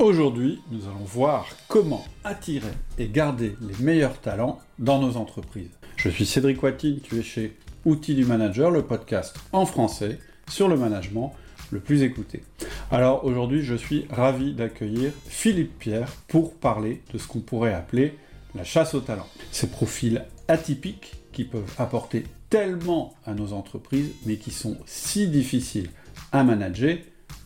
[0.00, 5.68] Aujourd'hui, nous allons voir comment attirer et garder les meilleurs talents dans nos entreprises.
[5.96, 10.18] Je suis Cédric Watine, tu es chez Outils du Manager, le podcast en français
[10.48, 11.34] sur le management
[11.70, 12.42] le plus écouté.
[12.90, 18.16] Alors aujourd'hui, je suis ravi d'accueillir Philippe Pierre pour parler de ce qu'on pourrait appeler
[18.54, 19.28] la chasse aux talents.
[19.52, 25.90] Ces profils atypiques qui peuvent apporter tellement à nos entreprises, mais qui sont si difficiles
[26.32, 26.96] à manager,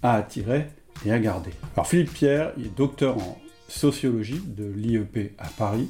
[0.04, 0.68] à attirer
[1.06, 1.50] et à garder.
[1.76, 3.38] Alors Philippe Pierre, est docteur en
[3.68, 5.88] sociologie de l'IEP à Paris.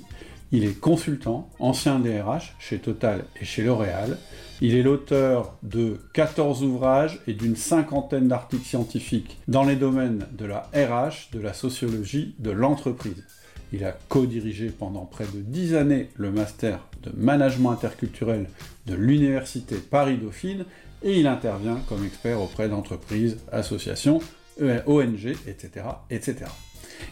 [0.53, 4.19] Il est consultant, ancien DRH chez Total et chez L'Oréal.
[4.61, 10.45] Il est l'auteur de 14 ouvrages et d'une cinquantaine d'articles scientifiques dans les domaines de
[10.45, 13.25] la RH, de la sociologie, de l'entreprise.
[13.73, 18.49] Il a co-dirigé pendant près de 10 années le master de management interculturel
[18.87, 20.65] de l'Université Paris-Dauphine
[21.03, 24.21] et il intervient comme expert auprès d'entreprises, associations,
[24.61, 26.47] ONG, etc., etc.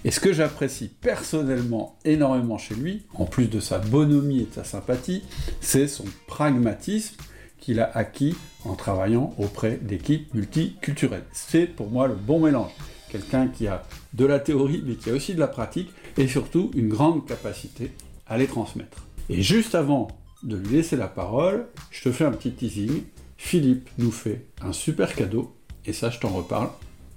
[0.05, 4.55] Et ce que j'apprécie personnellement énormément chez lui, en plus de sa bonhomie et de
[4.55, 5.23] sa sympathie,
[5.61, 7.17] c'est son pragmatisme
[7.59, 11.25] qu'il a acquis en travaillant auprès d'équipes multiculturelles.
[11.33, 12.73] C'est pour moi le bon mélange.
[13.09, 13.83] Quelqu'un qui a
[14.15, 17.93] de la théorie, mais qui a aussi de la pratique, et surtout une grande capacité
[18.27, 19.07] à les transmettre.
[19.29, 20.09] Et juste avant
[20.43, 23.03] de lui laisser la parole, je te fais un petit teasing.
[23.37, 25.55] Philippe nous fait un super cadeau,
[25.87, 26.71] et ça je t'en reparle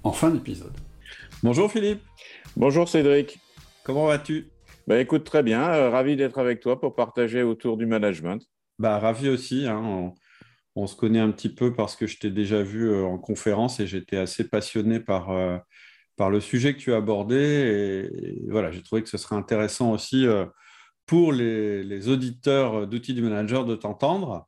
[0.05, 0.73] en fin d'épisode.
[1.41, 2.01] Bonjour Philippe.
[2.55, 3.39] Bonjour Cédric.
[3.83, 4.47] Comment vas-tu?
[4.87, 5.63] Bah, Écoute, très bien.
[5.63, 8.39] Euh, ravi d'être avec toi pour partager autour du management.
[8.77, 9.65] Bah, ravi aussi.
[9.67, 10.13] Hein.
[10.75, 13.79] On, se connaît un petit peu parce que je t'ai déjà vu euh, en conférence
[13.79, 15.57] et j'étais assez passionné par, euh,
[16.17, 18.09] par le sujet que tu as abordé.
[18.11, 20.27] Et, voilà, j'ai trouvé que ce serait intéressant aussi
[21.07, 24.47] pour les, les auditeurs d'outils du manager de t'entendre.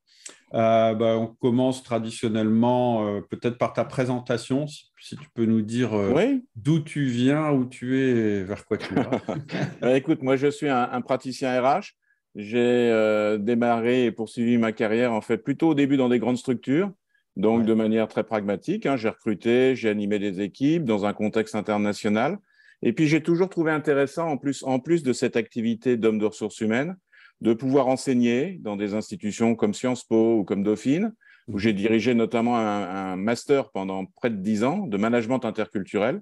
[0.53, 5.93] Euh, bah, on commence traditionnellement euh, peut-être par ta présentation, si, tu peux nous dire
[5.93, 9.09] euh, d'où tu viens, où tu es, vers quoi tu vas.
[9.95, 11.95] Écoute, moi je suis un, praticien RH.
[12.35, 16.91] J'ai démarré et poursuivi ma carrière en fait plutôt au début dans des grandes structures,
[17.35, 18.85] donc de manière très pragmatique.
[18.85, 18.95] Hein.
[18.95, 22.37] J'ai recruté, j'ai animé des équipes dans un contexte international.
[22.83, 26.25] Et puis j'ai toujours trouvé intéressant, en plus, en plus de cette activité d'homme de
[26.25, 26.95] ressources humaines,
[27.41, 31.13] de pouvoir enseigner dans des institutions comme Sciences Po ou comme Dauphine,
[31.47, 36.21] où j'ai dirigé notamment un, master pendant près de dix ans de management interculturel.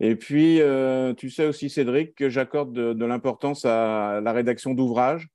[0.00, 5.28] Et puis, euh, tu sais aussi, Cédric, que j'accorde de, l'importance à la rédaction d'ouvrages.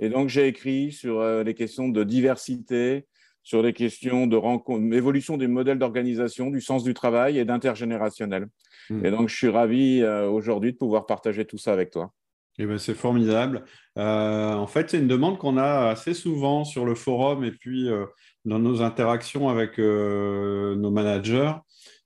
[0.00, 3.06] Et donc, j'ai écrit sur euh, les questions de diversité,
[3.42, 8.46] sur les questions de évolution des modèles d'organisation, du sens du travail et d'intergénérationnel.
[8.90, 9.06] Mhm.
[9.06, 12.12] Et donc, je suis ravi euh, aujourd'hui de pouvoir partager tout ça avec toi.
[12.58, 13.64] Eh ben, c'est formidable.
[13.98, 17.88] Euh, en fait, c'est une demande qu'on a assez souvent sur le forum et puis
[17.88, 18.06] euh,
[18.44, 21.52] dans nos interactions avec euh, nos managers.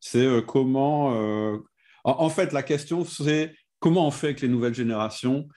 [0.00, 1.60] C'est comment.
[2.04, 5.48] En, fait, la question, c'est comment on fait avec les nouvelles générations?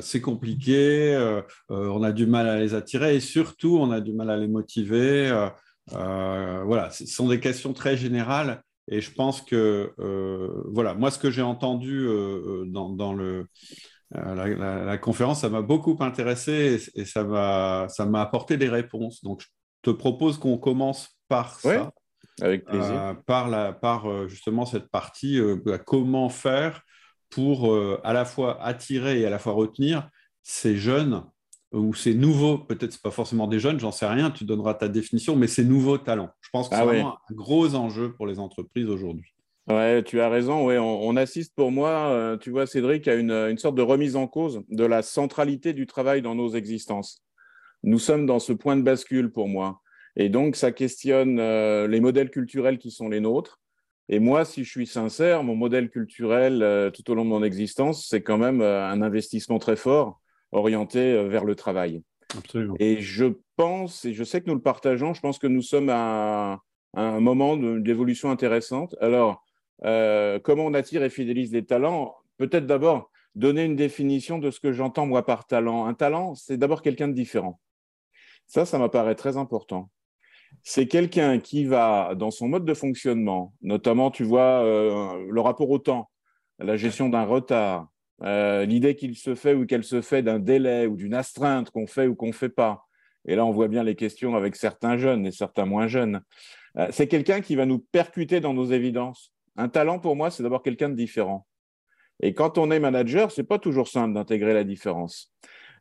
[0.00, 4.28] c'est compliqué, on a du mal à les attirer et surtout, on a du mal
[4.30, 5.48] à les motiver.
[5.90, 8.62] voilà, ce sont des questions très générales.
[8.90, 13.46] Et je pense que, euh, voilà, moi, ce que j'ai entendu euh, euh, dans, le,
[14.10, 19.22] la, conférence, ça m'a beaucoup intéressé et, ça m'a apporté des réponses.
[19.22, 19.46] Donc, je
[19.82, 21.92] te propose qu'on commence par ça.
[22.40, 23.16] Avec plaisir.
[23.26, 26.82] par, la, par justement cette partie, bah, comment faire
[27.30, 30.08] pour à la fois attirer et à la fois retenir
[30.44, 31.24] ces jeunes
[31.72, 34.88] ou ces nouveaux, peut-être c'est pas forcément des jeunes, j'en sais rien, tu donneras ta
[34.88, 36.30] définition, mais ces nouveaux talents.
[36.40, 39.34] Je pense que ah c'est vraiment un gros enjeu pour les entreprises aujourd'hui.
[39.68, 40.64] Ouais, tu as raison.
[40.66, 44.16] Ouais, on, assiste pour moi, euh, tu vois, Cédric, à une, une, sorte de remise
[44.16, 47.22] en cause de la centralité du travail dans nos existences.
[47.82, 49.82] Nous sommes dans ce point de bascule pour moi.
[50.16, 53.60] Et donc, ça questionne euh, les modèles culturels qui sont les nôtres.
[54.08, 57.42] Et moi, si je suis sincère, mon modèle culturel euh, tout au long de mon
[57.42, 60.18] existence, c'est quand même un investissement très fort
[60.52, 62.02] orienté euh, vers le travail.
[62.78, 63.26] Et je
[63.56, 66.60] pense, et je sais que nous le partageons, je pense que nous sommes à,
[66.94, 68.94] un moment d'évolution intéressante.
[69.00, 69.44] Alors,
[69.84, 72.16] euh, comment on attire et fidélise les talents?
[72.36, 75.86] Peut-être d'abord donner une définition de ce que j'entends moi par talent.
[75.86, 77.60] Un talent, c'est d'abord quelqu'un de différent.
[78.46, 79.90] Ça, ça m'apparaît très important.
[80.62, 85.70] C'est quelqu'un qui va, dans son mode de fonctionnement, notamment, tu vois, euh, le rapport
[85.70, 86.10] au temps,
[86.58, 87.88] la gestion d'un retard,
[88.22, 91.86] euh, l'idée qu'il se fait ou qu'elle se fait d'un délai ou d'une astreinte qu'on
[91.86, 92.86] fait ou qu'on ne fait pas.
[93.26, 96.22] Et là, on voit bien les questions avec certains jeunes et certains moins jeunes.
[96.76, 99.32] Euh, c'est quelqu'un qui va nous percuter dans nos évidences.
[99.56, 101.46] Un talent, pour moi, c'est d'abord quelqu'un de différent.
[102.20, 105.32] Et quand on est manager, c'est pas toujours simple d'intégrer la différence.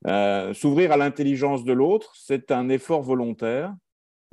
[0.06, 3.74] Euh, s'ouvrir à l'intelligence de l'autre, c'est un effort volontaire.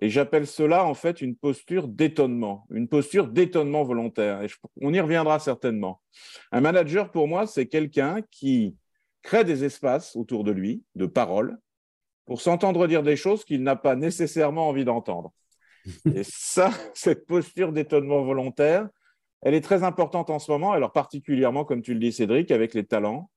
[0.00, 4.42] Et j'appelle cela en fait une posture d'étonnement, une posture d'étonnement volontaire.
[4.42, 4.48] Et
[4.80, 6.00] on y reviendra certainement.
[6.50, 8.76] Un manager, pour moi, c'est quelqu'un qui
[9.22, 11.58] crée des espaces autour de lui, de paroles,
[12.26, 15.32] pour s'entendre dire des choses qu'il n'a pas nécessairement envie d'entendre.
[16.14, 18.88] Et ça, cette posture d'étonnement volontaire,
[19.42, 22.74] elle est très importante en ce moment, alors particulièrement, comme tu le dis, Cédric, avec
[22.74, 23.30] les talents.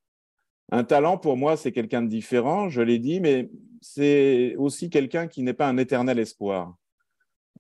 [0.72, 3.50] Un talent, pour moi, c'est quelqu'un de différent, je l'ai dit, mais
[3.82, 6.76] c'est aussi quelqu'un qui n'est pas un éternel espoir.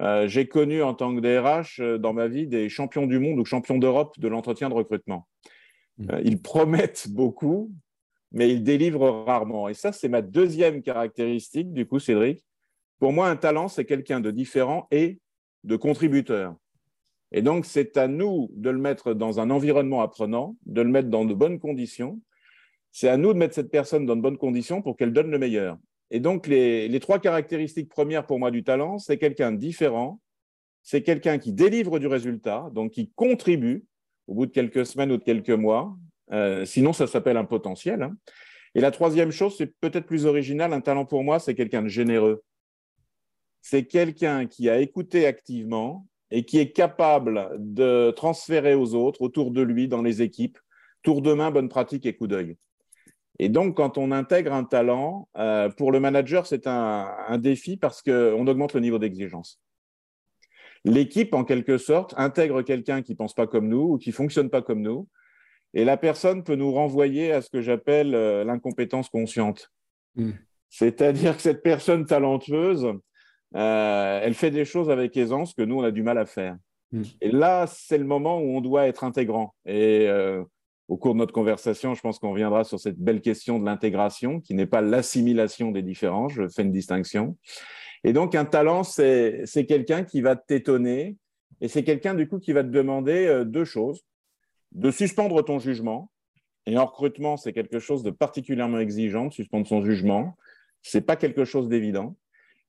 [0.01, 3.39] Euh, j'ai connu en tant que DRH euh, dans ma vie des champions du monde
[3.39, 5.27] ou champions d'Europe de l'entretien de recrutement.
[5.97, 6.11] Mmh.
[6.11, 7.71] Euh, ils promettent beaucoup,
[8.31, 9.69] mais ils délivrent rarement.
[9.69, 12.45] Et ça, c'est ma deuxième caractéristique, du coup, Cédric.
[12.99, 15.19] Pour moi, un talent, c'est quelqu'un de différent et
[15.63, 16.55] de contributeur.
[17.31, 21.09] Et donc, c'est à nous de le mettre dans un environnement apprenant, de le mettre
[21.09, 22.21] dans de bonnes conditions,
[22.91, 25.37] c'est à nous de mettre cette personne dans de bonnes conditions pour qu'elle donne le
[25.37, 25.77] meilleur.
[26.11, 30.21] Et donc, les, trois caractéristiques premières pour moi du talent, c'est quelqu'un de différent,
[30.83, 33.85] c'est quelqu'un qui délivre du résultat, donc qui contribue
[34.27, 35.97] au bout de quelques semaines ou de quelques mois.
[36.31, 38.03] Euh, sinon, ça s'appelle un potentiel.
[38.03, 38.15] Hein.
[38.75, 41.87] Et la troisième chose, c'est peut-être plus original, un talent pour moi, c'est quelqu'un de
[41.87, 42.43] généreux.
[43.61, 49.51] C'est quelqu'un qui a écouté activement et qui est capable de transférer aux autres, autour
[49.51, 50.57] de lui, dans les équipes,
[51.03, 52.55] tour de main, bonne pratique et coup d'œil.
[53.39, 58.01] Et donc, quand on intègre un talent, euh, pour le manager, c'est un, défi parce
[58.01, 59.61] qu'on augmente le niveau d'exigence.
[60.85, 64.15] L'équipe, en quelque sorte, intègre quelqu'un qui ne pense pas comme nous ou qui ne
[64.15, 65.07] fonctionne pas comme nous.
[65.73, 69.71] Et la personne peut nous renvoyer à ce que j'appelle euh, l'incompétence consciente.
[70.15, 70.31] Hmm.
[70.69, 72.87] C'est-à-dire que cette personne talentueuse,
[73.55, 76.57] euh, elle fait des choses avec aisance que nous, on a du mal à faire.
[76.91, 77.03] Hmm.
[77.21, 79.53] Et là, c'est le moment où on doit être intégrant.
[79.65, 80.07] Et
[80.87, 84.39] au cours de notre conversation, je pense qu'on reviendra sur cette belle question de l'intégration,
[84.39, 87.37] qui n'est pas l'assimilation des différents, je fais une distinction.
[88.03, 91.17] Et donc, un talent, c'est quelqu'un qui va t'étonner,
[91.59, 94.05] et c'est quelqu'un, du coup, qui va te demander euh, deux choses.
[94.71, 96.11] De suspendre ton jugement,
[96.65, 100.37] et en recrutement, c'est quelque chose de particulièrement exigeant, de suspendre son jugement.
[100.83, 102.15] Ce n'est pas quelque chose d'évident.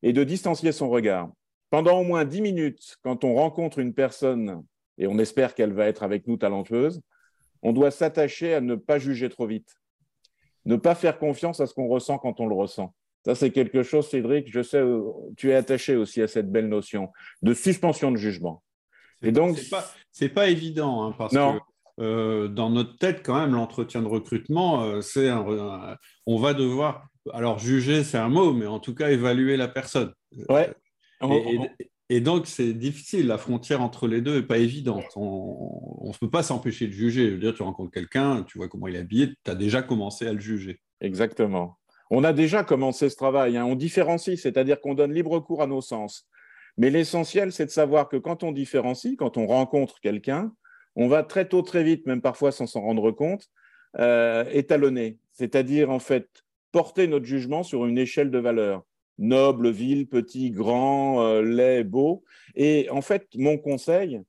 [0.03, 1.31] Et de distancier son regard.
[1.71, 4.63] Pendant au moins dix minutes, quand on rencontre une personne,
[4.97, 7.03] et on espère qu'elle va être avec nous talentueuse,
[7.63, 9.77] on doit s'attacher à ne pas juger trop vite,
[10.65, 12.95] ne pas faire confiance à ce qu'on ressent quand on le ressent.
[13.25, 15.03] Ça, c'est quelque chose, Cédric, je sais, euh,
[15.37, 17.11] tu es attaché aussi à cette belle notion
[17.43, 18.63] de suspension de jugement.
[19.23, 19.59] Et donc,
[20.13, 21.59] c'est pas, pas évident, hein, parce que
[22.01, 27.59] euh, dans notre tête, quand même, l'entretien de recrutement, euh, c'est on va devoir, alors
[27.59, 30.15] juger, c'est un mot, mais en tout cas évaluer la personne.
[30.49, 30.73] Ouais.
[31.23, 31.59] Et
[32.21, 33.27] donc, c'est difficile.
[33.27, 35.05] La frontière entre les deux n'est pas évidente.
[35.17, 37.27] On ne peut pas s'empêcher de juger.
[37.27, 39.83] Je veux dire, tu rencontres quelqu'un, tu vois comment il est habillé, tu as déjà
[39.83, 40.81] commencé à le juger.
[41.01, 41.79] Exactement.
[42.11, 43.59] On a déjà commencé ce travail.
[43.59, 43.67] Hein.
[43.67, 46.27] On différencie, c'est-à-dire qu'on donne libre cours à nos sens.
[46.79, 50.53] Mais l'essentiel, c'est de savoir que quand on différencie, quand on rencontre quelqu'un,
[50.97, 53.49] on va très tôt, très vite, même parfois sans s'en rendre compte,
[53.99, 55.19] euh, étalonner.
[55.33, 56.27] C'est-à-dire, en fait,
[56.73, 58.85] porter notre jugement sur une échelle de valeur
[59.19, 62.25] noble, vil, petit, grand, euh, laid, beau.
[62.55, 64.21] Et en fait, mon conseil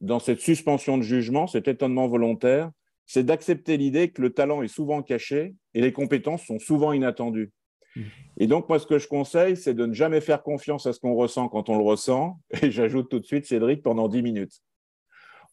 [0.00, 2.70] dans cette suspension de jugement, cet étonnement volontaire,
[3.06, 7.52] c'est d'accepter l'idée que le talent est souvent caché et les compétences sont souvent inattendues.
[7.96, 8.02] Mmh.
[8.38, 11.00] Et donc, moi, ce que je conseille, c'est de ne jamais faire confiance à ce
[11.00, 12.38] qu'on ressent quand on le ressent.
[12.62, 14.62] Et j'ajoute tout de suite, Cédric, pendant 10 minutes.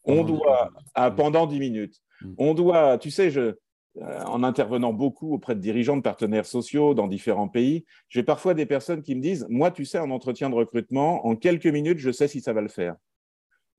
[0.04, 2.34] On doit, ah, pendant 10 minutes, mmh.
[2.38, 3.56] on doit, tu sais, je,
[4.00, 8.66] en intervenant beaucoup auprès de dirigeants de partenaires sociaux dans différents pays, j'ai parfois des
[8.66, 12.10] personnes qui me disent Moi, tu sais, en entretien de recrutement, en quelques minutes, je
[12.10, 12.96] sais si ça va le faire.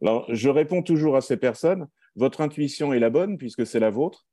[0.01, 3.89] Alors, je réponds toujours à ces personnes Votre intuition est la bonne puisque c'est la
[3.89, 4.25] vôtre,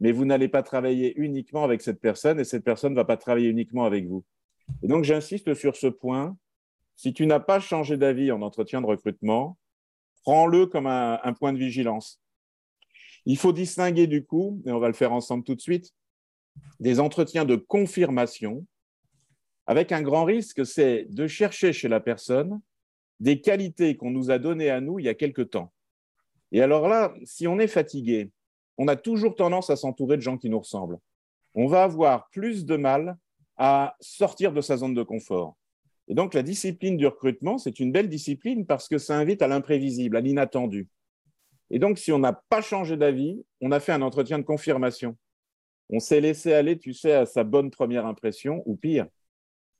[0.00, 3.16] mais vous n'allez pas travailler uniquement avec cette personne et cette personne ne va pas
[3.16, 4.24] travailler uniquement avec vous.
[4.82, 6.36] Et donc, j'insiste sur ce point.
[6.96, 9.58] Si tu n'as pas changé d'avis en entretien de recrutement,
[10.22, 12.22] prends-le comme un point de vigilance.
[13.26, 15.92] Il faut distinguer du coup, et on va le faire ensemble tout de suite,
[16.80, 18.64] des entretiens de confirmation,
[19.66, 22.60] avec un grand risque, c'est de chercher chez la personne
[23.18, 25.72] des qualités qu'on nous a données à nous il y a quelque temps.
[26.52, 28.30] Et alors là, si on est fatigué,
[28.78, 30.98] on a toujours tendance à s'entourer de gens qui nous ressemblent.
[31.54, 33.16] On va avoir plus de mal
[33.56, 35.56] à sortir de sa zone de confort.
[36.08, 39.48] Et donc la discipline du recrutement, c'est une belle discipline parce que ça invite à
[39.48, 40.88] l'imprévisible, à l'inattendu.
[41.70, 45.16] Et donc, si on n'a pas changé d'avis, on a fait un entretien de confirmation.
[45.90, 49.06] On s'est laissé aller, tu sais, à sa bonne première impression, ou pire,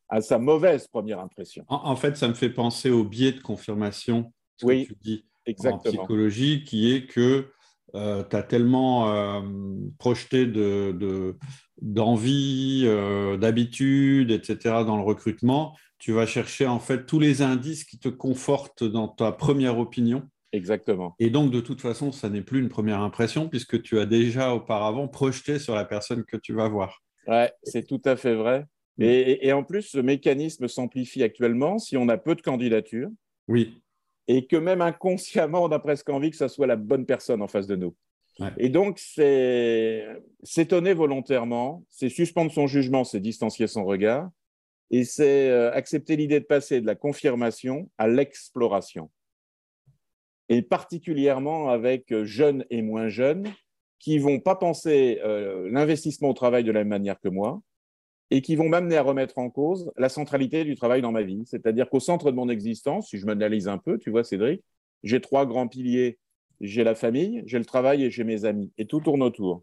[0.08, 1.64] à sa mauvaise première impression.
[1.68, 5.24] En, fait, ça me fait penser au biais de confirmation, ce que tu dis
[5.64, 7.50] en psychologie, qui est que
[7.94, 9.40] euh, tu as tellement euh,
[9.98, 10.46] projeté
[11.80, 17.42] d'envie, de, euh, d'habitude, etc., dans le recrutement, tu vas chercher en fait tous les
[17.42, 20.28] indices qui te confortent dans ta première opinion.
[20.52, 21.14] Exactement.
[21.18, 24.54] Et donc, de toute façon, ça n'est plus une première impression puisque tu as déjà
[24.54, 27.02] auparavant projeté sur la personne que tu vas voir.
[27.26, 28.64] Ouais, c'est tout à fait vrai.
[28.98, 29.04] Mm.
[29.04, 33.10] Et, en plus, ce mécanisme s'amplifie actuellement si on a peu de candidatures.
[33.48, 33.82] Oui.
[34.28, 37.48] Et que même inconsciemment, on a presque envie que ça soit la bonne personne en
[37.48, 37.94] face de nous.
[38.58, 40.04] Et donc, c'est
[40.42, 44.28] s'étonner volontairement, c'est suspendre son jugement, c'est distancier son regard,
[44.90, 49.10] et c'est euh, accepter l'idée de passer de la confirmation à l'exploration.
[50.48, 53.52] Et particulièrement avec euh, jeunes et moins jeunes
[53.98, 57.60] qui vont pas penser euh, l'investissement au travail de la même manière que moi,
[58.30, 61.42] et qui vont m'amener à remettre en cause la centralité du travail dans ma vie.
[61.46, 64.62] C'est-à-dire qu'au centre de mon existence, si je m'analyse un peu, tu vois, Cédric,
[65.02, 66.18] j'ai trois grands piliers.
[66.60, 68.72] J'ai la famille, j'ai le travail et j'ai mes amis.
[68.78, 69.62] Et tout tourne autour.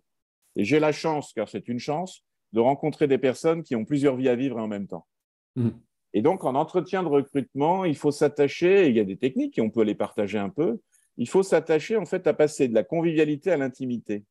[0.55, 2.23] Et j'ai la chance, car c'est une chance,
[2.53, 5.07] de rencontrer des personnes qui ont plusieurs vies à vivre en même temps.
[5.55, 5.69] Mmh.
[6.13, 9.61] Et donc, en entretien de recrutement, il faut s'attacher, il y a des techniques, et
[9.61, 10.79] on peut les partager un peu,
[11.17, 14.23] il faut s'attacher en fait à passer de la convivialité à l'intimité.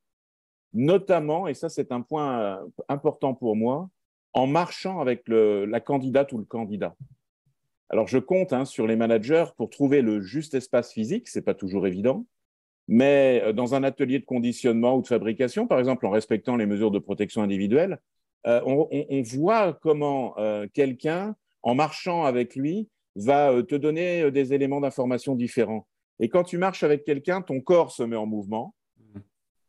[0.73, 2.57] Notamment, et ça c'est un point euh,
[2.89, 3.89] important pour moi,
[4.33, 6.97] en marchant avec la candidate ou le candidat.
[7.91, 11.45] Alors, je compte hein, sur les managers pour trouver le juste espace physique, ce n'est
[11.45, 12.25] pas toujours évident,
[12.89, 16.67] mais euh, dans un atelier de conditionnement ou de fabrication, par exemple en respectant les
[16.67, 17.99] mesures de protection individuelle,
[18.47, 18.89] euh, on,
[19.23, 20.35] voit comment
[20.73, 25.87] quelqu'un, en marchant avec lui, va te donner des éléments d'information différents.
[26.19, 28.75] Et quand tu marches avec quelqu'un, ton corps se met en mouvement.
[28.99, 29.21] Mmh.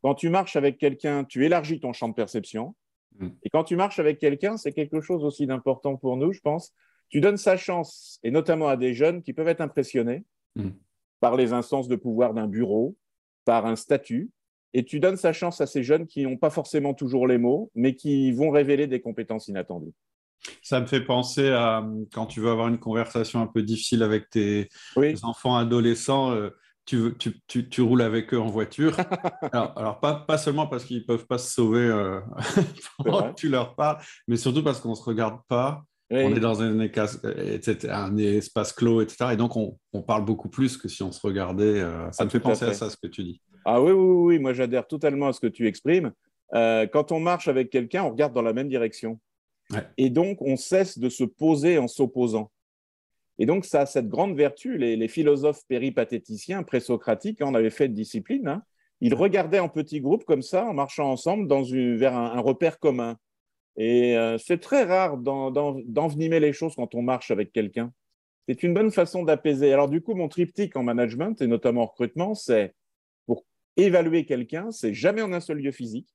[0.03, 2.75] Quand tu marches avec quelqu'un, tu élargis ton champ de perception.
[3.19, 3.29] Mm.
[3.43, 6.73] Et quand tu marches avec quelqu'un, c'est quelque chose aussi d'important pour nous, je pense.
[7.09, 10.23] Tu donnes sa chance, et notamment à des jeunes qui peuvent être impressionnés
[10.55, 10.69] mm.
[11.19, 12.95] par les instances de pouvoir d'un bureau,
[13.45, 14.31] par un statut,
[14.73, 17.71] et tu donnes sa chance à ces jeunes qui n'ont pas forcément toujours les mots,
[17.75, 19.93] mais qui vont révéler des compétences inattendues.
[20.61, 24.29] Ça me fait penser à quand tu veux avoir une conversation un peu difficile avec
[24.29, 24.69] tes
[25.23, 26.31] enfants adolescents.
[26.31, 26.49] Euh,
[26.85, 28.97] tu, tu, tu, roules avec eux en voiture.
[29.53, 32.19] alors, pas, pas, seulement parce qu'ils ne peuvent pas se sauver euh,
[32.97, 35.83] pendant que tu leur parles, mais surtout parce qu'on ne se regarde pas.
[36.11, 39.31] On est dans un, un, espace clos, etc.
[39.33, 41.81] Et donc, on, on, parle beaucoup plus que si on se regardait.
[41.81, 43.41] Euh, ça me fait penser à, ça, ce que tu dis.
[43.65, 46.11] Ah oui, oui, oui, moi j'adhère totalement à ce que tu exprimes.
[46.53, 49.19] Euh, quand on marche avec quelqu'un, on regarde dans la même direction.
[49.97, 52.51] Et donc, on cesse de se poser en s'opposant.
[53.39, 54.77] Et donc, ça a cette grande vertu.
[54.77, 58.63] Les, philosophes péripatéticiens présocratiques, on avait fait de discipline, hein,
[59.01, 63.17] ils regardaient en petits groupes comme ça, en marchant ensemble dans vers un, repère commun.
[63.75, 67.91] Et euh, c'est très rare d'envenimer les choses quand on marche avec quelqu'un.
[68.47, 69.73] C'est une bonne façon d'apaiser.
[69.73, 72.75] Alors, du coup, mon triptyque en management, et notamment en recrutement, c'est
[73.25, 73.45] pour
[73.77, 76.13] évaluer quelqu'un, c'est jamais en un seul lieu physique.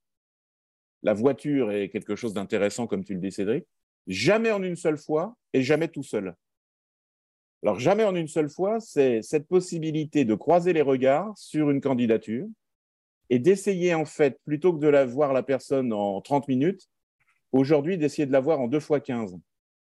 [1.03, 3.65] La voiture est quelque chose d'intéressant, comme tu le dis, Cédric.
[4.07, 6.35] Jamais en une seule fois et jamais tout seul.
[7.63, 11.81] Alors, jamais en une seule fois, c'est cette possibilité de croiser les regards sur une
[11.81, 12.47] candidature
[13.31, 16.89] et d'essayer, en fait, plutôt que de la voir la personne en 30 minutes,
[17.53, 19.37] aujourd'hui, d'essayer de la voir en deux fois 15.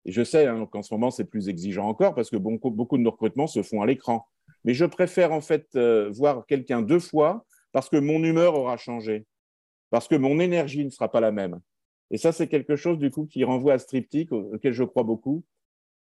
[0.05, 2.99] Et je sais hein, qu'en ce moment, c'est plus exigeant encore parce que beaucoup, beaucoup
[2.99, 4.27] de nos recrutements se font à l'écran.
[4.65, 8.77] Mais je préfère, en fait, euh, voir quelqu'un deux fois parce que mon humeur aura
[8.77, 9.27] changé,
[9.91, 11.61] parce que mon énergie ne sera pas la même.
[12.11, 15.05] Et ça, c'est quelque chose, du coup, qui renvoie à ce triptyque auquel je crois
[15.05, 15.45] beaucoup.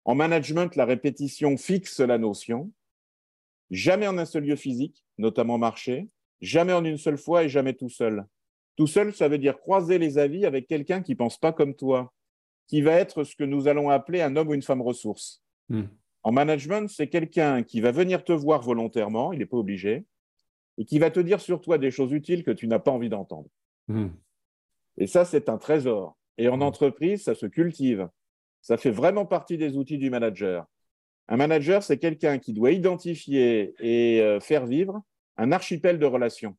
[0.04, 2.70] En management, la répétition fixe la notion.
[3.70, 6.08] Jamais en un seul lieu physique, notamment marché,
[6.40, 8.26] jamais en une seule fois et jamais tout seul.
[8.76, 11.74] Tout seul, ça veut dire croiser les avis avec quelqu'un qui ne pense pas comme
[11.74, 12.12] toi,
[12.66, 15.42] qui va être ce que nous allons appeler un homme ou une femme ressource.
[15.68, 15.84] Hmm.
[16.22, 20.04] En management, c'est quelqu'un qui va venir te voir volontairement, il n'est pas obligé,
[20.76, 23.08] et qui va te dire sur toi des choses utiles que tu n'as pas envie
[23.08, 23.48] d'entendre.
[23.88, 24.08] Hmm.
[24.96, 26.16] Et ça, c'est un trésor.
[26.38, 26.62] Et en hmm.
[26.62, 28.08] entreprise, ça se cultive.
[28.62, 30.66] Ça fait vraiment partie des outils du manager.
[31.28, 35.02] Un manager, c'est quelqu'un qui doit identifier et euh, faire vivre
[35.36, 36.56] un archipel de relations,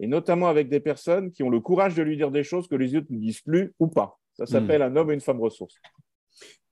[0.00, 2.76] et notamment avec des personnes qui ont le courage de lui dire des choses que
[2.76, 4.18] les autres ne disent plus ou pas.
[4.34, 4.46] Ça hmm.
[4.46, 5.76] s'appelle un homme et une femme ressource.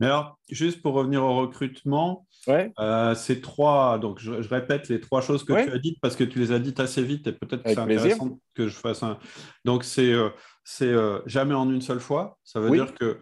[0.01, 5.21] Mais alors, juste pour revenir au recrutement, euh, ces trois, donc je, répète les trois
[5.21, 7.63] choses que tu as dites parce que tu les as dites assez vite et peut-être
[7.63, 9.19] que c'est intéressant que je fasse un.
[9.65, 12.39] Donc, c'est euh, jamais en une seule fois.
[12.45, 13.21] Ça veut dire que,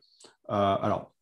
[0.48, 1.12] alors,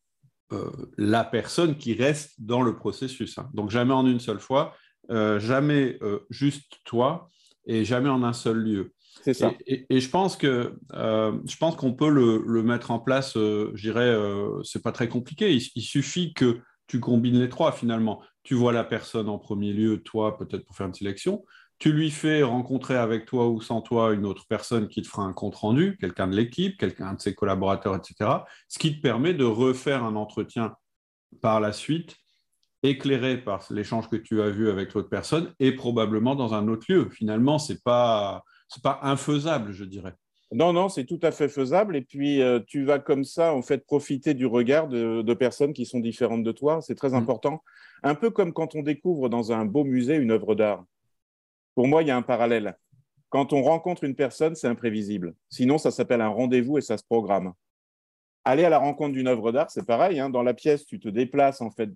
[0.53, 3.37] euh, la personne qui reste dans le processus.
[3.37, 3.49] Hein.
[3.53, 4.75] Donc jamais en une seule fois,
[5.09, 7.29] euh, jamais euh, juste toi
[7.65, 8.93] et jamais en un seul lieu.
[9.23, 9.43] C'est.
[9.67, 13.33] Et, je pense que je pense qu'on peut le, mettre en place.
[13.35, 14.15] je dirais,
[14.63, 15.53] c'est pas très compliqué.
[15.53, 18.21] il, suffit que tu combines les trois finalement.
[18.43, 21.43] Tu vois la personne en premier lieu, toi peut-être pour faire une sélection
[21.81, 25.23] tu lui fais rencontrer avec toi ou sans toi une autre personne qui te fera
[25.23, 28.29] un compte rendu, quelqu'un de l'équipe, quelqu'un de ses collaborateurs, etc.
[28.67, 30.75] Ce qui te permet de refaire un entretien
[31.41, 32.17] par la suite
[32.83, 36.85] éclairé par l'échange que tu as vu avec l'autre personne et probablement dans un autre
[36.87, 37.09] lieu.
[37.09, 37.79] Finalement, ce n'est
[38.79, 40.13] pas, pas infaisable, je dirais.
[40.53, 41.95] Non, non, c'est tout à fait faisable.
[41.95, 45.85] Et puis, euh, tu vas comme ça, en fait, profiter du regard de, personnes qui
[45.85, 46.81] sont différentes de toi.
[46.81, 47.15] C'est très mm.
[47.15, 47.63] important.
[48.03, 50.83] Un peu comme quand on découvre dans un beau musée une œuvre d'art.
[51.73, 52.77] Pour moi, il y a un parallèle.
[53.29, 55.35] Quand on rencontre une personne, c'est imprévisible.
[55.49, 57.53] Sinon, ça s'appelle un rendez-vous et ça se programme.
[58.43, 60.19] Aller à la rencontre d'une œuvre d'art, c'est pareil.
[60.19, 60.29] Hein.
[60.29, 61.91] Dans la pièce, tu te déplaces en fait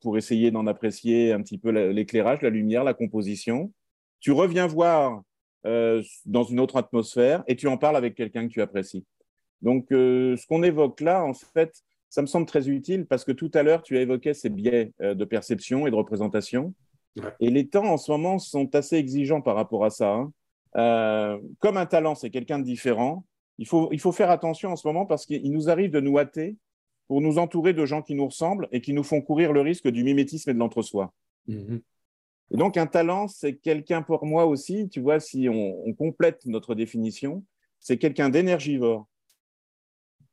[0.00, 3.72] pour essayer d'en apprécier un petit peu l'éclairage, la lumière, la composition.
[4.20, 5.22] Tu reviens voir
[5.66, 9.04] euh, dans une autre atmosphère et tu en parles avec quelqu'un que tu apprécies.
[9.60, 13.32] Donc, euh, ce qu'on évoque là, en fait, ça me semble très utile parce que
[13.32, 16.74] tout à l'heure, tu as évoqué ces biais euh, de perception et de représentation.
[17.40, 20.14] Et les temps en ce moment sont assez exigeants par rapport à ça.
[20.14, 21.40] Hein.
[21.58, 23.24] comme un talent, c'est quelqu'un de différent
[23.58, 26.18] il faut, il faut faire attention en ce moment parce qu'il nous arrive de nous
[26.18, 26.56] hâter
[27.06, 29.88] pour nous entourer de gens qui nous ressemblent et qui nous font courir le risque
[29.88, 31.12] du mimétisme et de l'entre-soi.
[31.46, 31.80] Mhm.
[32.52, 36.74] Et donc, un talent, c'est quelqu'un pour moi aussi, tu vois, si on, complète notre
[36.74, 37.44] définition,
[37.80, 39.08] c'est quelqu'un d'énergivore.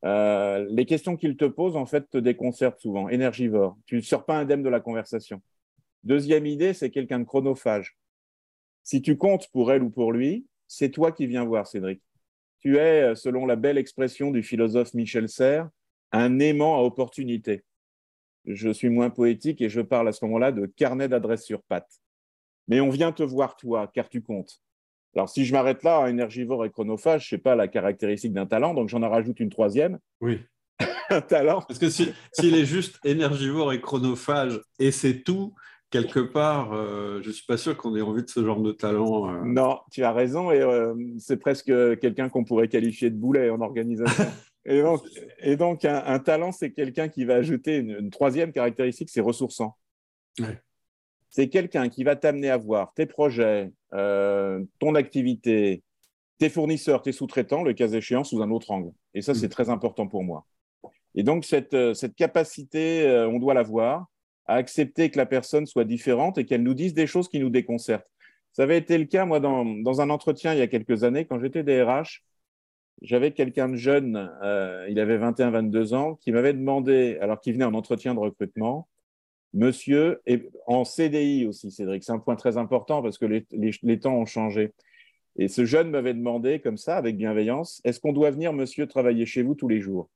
[0.05, 3.09] Euh, les questions qu'il te pose, en fait, te déconcertent souvent.
[3.09, 3.77] Énergivore.
[3.85, 5.41] Tu ne sors pas indemne de la conversation.
[6.03, 7.97] Deuxième idée, c'est quelqu'un de chronophage.
[8.83, 12.01] Si tu comptes pour elle ou pour lui, c'est toi qui viens voir, Cédric
[12.59, 15.69] tu es, euh, selon la belle expression du philosophe Michel Serres,
[16.11, 17.63] un aimant à opportunité.
[18.45, 22.01] Je suis moins poétique et je parle à ce moment-là de carnet d'adresse sur patte.
[22.69, 24.61] Mais on vient te voir, toi, car tu comptes.
[25.15, 28.45] Alors, si je m'arrête là, énergivore et chronophage, je ne sais pas la caractéristique d'un
[28.45, 29.99] talent, donc j'en rajoute une troisième.
[30.21, 30.39] Oui.
[31.09, 31.61] un talent.
[31.67, 35.53] Parce que s'il est juste énergivore et chronophage et c'est tout,
[35.89, 38.71] quelque part, euh, je ne suis pas sûr qu'on ait envie de ce genre de
[38.71, 39.29] talent.
[39.29, 39.41] Euh.
[39.43, 43.61] Non, tu as raison, et euh, c'est presque quelqu'un qu'on pourrait qualifier de boulet en
[43.61, 44.25] organisation.
[44.65, 49.75] et donc, un, talent, c'est quelqu'un qui va ajouter une, troisième caractéristique, c'est ressourçant.
[51.29, 55.83] C'est quelqu'un qui va t'amener à voir tes projets, ton activité,
[56.37, 58.91] tes fournisseurs, tes sous-traitants, le cas échéant, sous un autre angle.
[59.13, 59.51] Et ça, c'est mm.
[59.51, 60.45] très important pour moi.
[61.15, 64.07] Et donc, cette, cette capacité, on doit l'avoir
[64.49, 67.51] à accepter que la personne soit différente et qu'elle nous dise des choses qui nous
[67.51, 68.09] déconcertent.
[68.51, 71.39] Ça avait été le cas, moi, dans, un entretien il y a quelques années, quand
[71.39, 72.23] j'étais DRH,
[73.03, 77.65] j'avais quelqu'un de jeune, euh, il avait 21-22 ans, qui m'avait demandé, alors qu'il venait
[77.65, 78.87] en entretien de recrutement,
[79.53, 83.99] monsieur, et en CDI aussi, Cédric, c'est un point très important parce que les, les
[83.99, 84.73] temps ont changé.
[85.37, 89.25] Et ce jeune m'avait demandé, comme ça, avec bienveillance, est-ce qu'on doit venir, monsieur, travailler
[89.25, 90.09] chez vous tous les jours?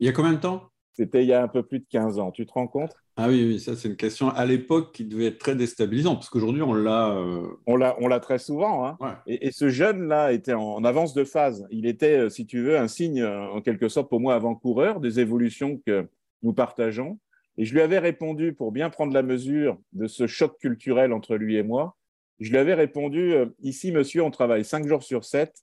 [0.00, 0.70] Il y a combien de temps?
[0.92, 2.92] C'était il y a un peu plus de 15 ans, tu te rends compte?
[3.16, 6.30] Ah oui, oui, ça c'est une question à l'époque qui devait être très déstabilisante, parce
[6.30, 7.10] qu'aujourd'hui on l'a...
[7.10, 8.86] Euh, on l'a très souvent.
[8.86, 8.98] Hein.
[9.26, 11.66] Et, ce jeune-là était en, avance de phase.
[11.70, 15.00] Il était, euh, si tu veux, un signe, euh, en quelque sorte, pour moi, avant-coureur
[15.00, 16.08] des évolutions que
[16.42, 17.18] nous partageons.
[17.60, 21.36] Et je lui avais répondu, pour bien prendre la mesure de ce choc culturel entre
[21.36, 21.94] lui et moi,
[22.38, 25.54] je lui avais répondu, ici, monsieur, on travaille cinq jours sur sept,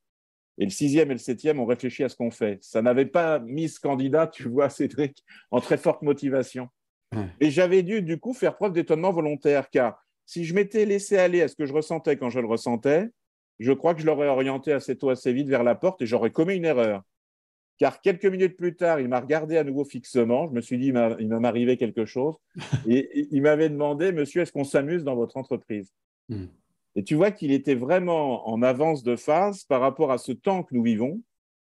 [0.60, 2.60] et le sixième et le septième, on réfléchit à ce qu'on fait.
[2.62, 6.70] Ça n'avait pas mis ce candidat, tu vois, Cédric, en très forte motivation.
[7.40, 11.42] Et j'avais dû, du coup, faire preuve d'étonnement volontaire, car si je m'étais laissé aller
[11.42, 13.10] à ce que je ressentais quand je le ressentais,
[13.58, 16.30] je crois que je l'aurais orienté assez tôt, assez vite vers la porte et j'aurais
[16.30, 17.02] commis une erreur.
[17.78, 20.48] Car quelques minutes plus tard, il m'a regardé à nouveau fixement.
[20.48, 22.36] Je me suis dit, il va m'arriver quelque chose.
[22.88, 25.94] Et il m'avait demandé, monsieur, est-ce qu'on s'amuse dans votre entreprise?
[26.30, 26.46] Hmm.
[26.96, 30.64] Et tu vois qu'il était vraiment en avance de phase par rapport à ce temps
[30.64, 31.22] que nous vivons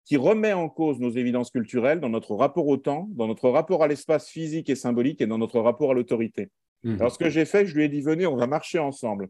[0.06, 3.82] qui remet en cause nos évidences culturelles dans notre rapport au temps, dans notre rapport
[3.84, 6.52] à l'espace physique et symbolique et dans notre rapport à l'autorité.
[6.84, 7.00] Mhm.
[7.00, 9.30] Alors, ce que j'ai fait, je lui ai dit, venez, on va marcher ensemble.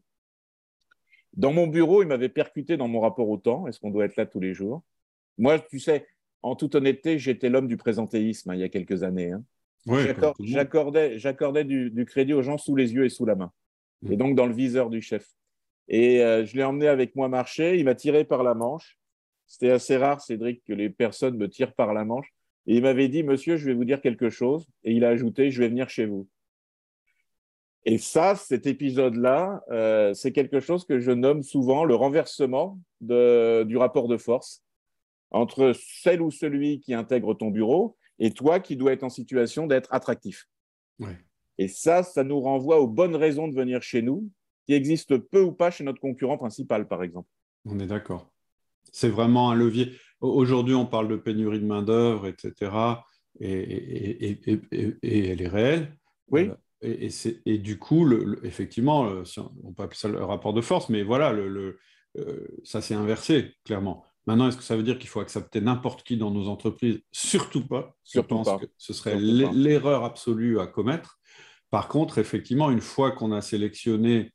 [1.33, 3.67] Dans mon bureau, il m'avait percuté dans mon rapport au temps.
[3.67, 4.83] Est-ce qu'on doit être là tous les jours?
[5.37, 6.05] Moi, tu sais,
[6.45, 9.31] en toute honnêteté, j'étais l'homme du présentéisme hein, il y a quelques années.
[9.31, 9.43] Hein.
[10.39, 13.51] J'accordais du, crédit aux gens sous les yeux et sous la main,
[14.03, 14.11] mhm.
[14.13, 15.27] et donc dans le viseur du chef.
[15.87, 18.99] Et euh, je l'ai emmené avec moi marcher, il m'a tiré par la manche,
[19.47, 22.31] c'était assez rare, Cédric, que les personnes me tirent par la manche.
[22.67, 24.67] Et il m'avait dit, monsieur, je vais vous dire quelque chose.
[24.83, 26.27] Et il a ajouté, je vais venir chez vous.
[27.85, 33.77] Et ça, cet épisode-là, euh, c'est quelque chose que je nomme souvent le renversement du
[33.77, 34.64] rapport de force
[35.35, 39.67] entre celle ou celui qui intègre ton bureau et toi qui dois être en situation
[39.67, 40.47] d'être attractif.
[41.57, 44.29] Et ça, ça nous renvoie aux bonnes raisons de venir chez nous,
[44.65, 47.29] qui existent peu ou pas chez notre concurrent principal, par exemple.
[47.65, 48.29] On est d'accord
[48.95, 49.91] c'est vraiment un levier.
[50.21, 52.71] Aujourd'hui, on parle de pénurie de main-d'œuvre, etc.
[53.41, 54.39] Et,
[55.03, 55.97] elle est réelle.
[56.29, 56.49] Oui.
[56.85, 57.09] Euh,
[57.45, 58.09] et, du coup,
[58.43, 59.11] effectivement,
[59.63, 61.77] on peut appeler ça le rapport de force, mais voilà, le,
[62.17, 64.05] euh, ça s'est inversé, clairement.
[64.27, 66.99] Maintenant, est-ce que ça veut dire qu'il faut accepter n'importe qui dans nos entreprises?
[67.11, 67.95] Surtout pas.
[68.03, 68.57] Surtout Je pense pas.
[68.59, 71.19] que ce serait l'erreur absolue à commettre.
[71.69, 74.31] Par contre, effectivement, une fois qu'on a sélectionné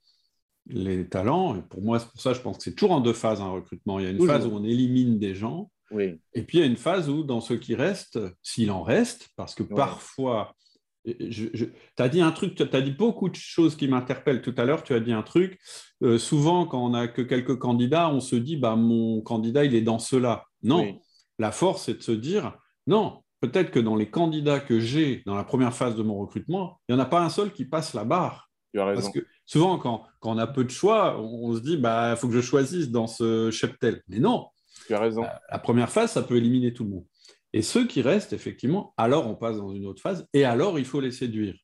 [0.67, 3.13] les talents, et pour moi, c'est pour ça, je pense que c'est toujours en deux
[3.15, 3.99] phases un recrutement.
[3.99, 4.35] Il y a une Toujours.
[4.35, 7.25] phase où on élimine des gens, Oui, et puis il y a une phase où,
[7.25, 10.55] dans ceux qui restent, s'il en reste, parce que parfois,
[11.05, 11.63] tu
[11.99, 14.83] as dit un truc, tu as dit beaucoup de choses qui m'interpellent tout à l'heure,
[14.83, 15.59] tu as dit un truc,
[16.03, 19.75] euh, souvent quand on n'a que quelques candidats, on se dit, bah, mon candidat, il
[19.75, 20.45] est dans cela.
[20.63, 20.99] Non, Oui.
[21.39, 25.37] la force, c'est de se dire, non, peut-être que dans les candidats que j'ai dans
[25.37, 27.95] la première phase de mon recrutement, il n'y en a pas un seul qui passe
[27.95, 28.51] la barre.
[28.75, 29.01] tu as raison.
[29.03, 32.11] Parce que souvent, quand, quand on a peu de choix, on, on se dit, bah,
[32.13, 34.03] il faut que je choisisse dans ce cheptel.
[34.09, 34.49] Mais non,
[34.87, 35.23] Tu as raison.
[35.51, 37.05] la première phase, ça peut éliminer tout le monde.
[37.53, 40.85] Et ceux qui restent, effectivement, alors on passe dans une autre phase, et alors il
[40.85, 41.55] faut les séduire.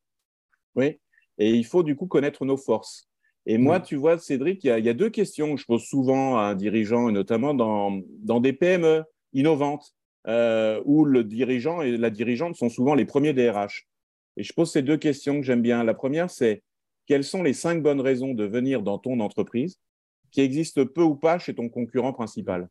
[0.74, 0.98] Oui,
[1.38, 3.08] et il faut du coup connaître nos forces.
[3.46, 3.82] Et moi, Mm.
[3.82, 6.36] tu vois, Cédric, il y, a, il y a deux questions que je pose souvent
[6.38, 9.94] à un dirigeant, et notamment dans, dans des PME innovantes,
[10.26, 13.86] euh, où le dirigeant et la dirigeante sont souvent les premiers DRH.
[14.36, 15.84] Et je pose ces deux questions que j'aime bien.
[15.84, 16.64] La première, c'est
[17.06, 19.78] quelles sont les cinq bonnes raisons de venir dans ton entreprise
[20.32, 22.68] qui existent peu ou pas chez ton concurrent principal?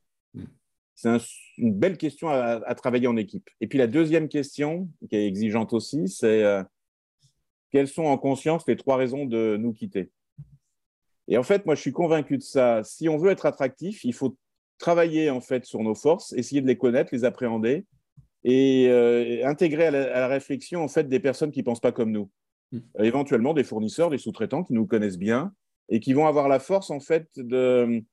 [0.96, 1.20] C'est un-
[1.58, 3.50] une belle question à, à travailler en équipe.
[3.62, 6.64] Et puis la deuxième question, qui est exigeante aussi, c'est euh,
[7.72, 10.12] quelles sont en conscience les trois raisons de nous quitter?
[11.28, 12.84] Et en fait, moi, je suis convaincu de ça.
[12.84, 14.38] Si on veut être attractif, il faut
[14.78, 17.86] travailler en fait sur nos forces, essayer de les connaître, les appréhender
[18.44, 21.92] et euh, intégrer à la, à la réflexion en fait des personnes qui pensent pas
[21.92, 22.30] comme nous.
[22.72, 22.78] Mm.
[23.00, 25.52] Euh, éventuellement des fournisseurs, des sous-traitants qui nous connaissent bien
[25.90, 28.04] et qui vont avoir la force en fait de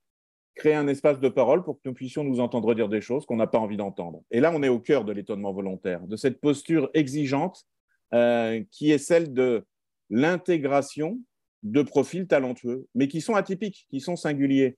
[0.55, 3.37] créer un espace de parole pour que nous puissions nous entendre dire des choses qu'on
[3.37, 4.23] n'a pas envie d'entendre.
[4.31, 7.65] Et là, on est au cœur de l'étonnement volontaire, de cette posture exigeante
[8.13, 9.65] euh, qui est celle de
[10.09, 11.19] l'intégration
[11.63, 14.77] de profils talentueux, mais qui sont atypiques, qui sont singuliers.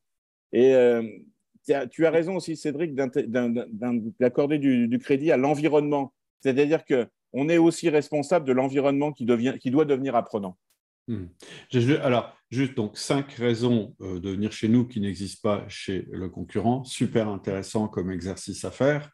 [0.54, 1.04] Et euh,
[1.90, 6.14] tu as- raison aussi, Cédric, d'accorder du, crédit à l'environnement.
[6.42, 9.28] C'est-à-dire que on est aussi responsable de l'environnement qui,
[9.60, 10.58] qui doit devenir apprenant.
[11.08, 11.26] Hmm.
[12.02, 16.30] Alors, juste donc cinq raisons euh, de venir chez nous qui n'existent pas chez le
[16.30, 16.84] concurrent.
[16.84, 19.10] Super intéressant comme exercice à faire.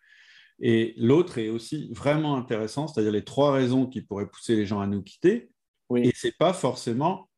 [0.60, 4.80] Et l'autre est aussi vraiment intéressant, c'est-à-dire les trois raisons qui pourraient pousser les gens
[4.80, 5.50] à nous quitter.
[5.89, 6.02] Oui.
[6.08, 7.30] Et ce n'est pas forcément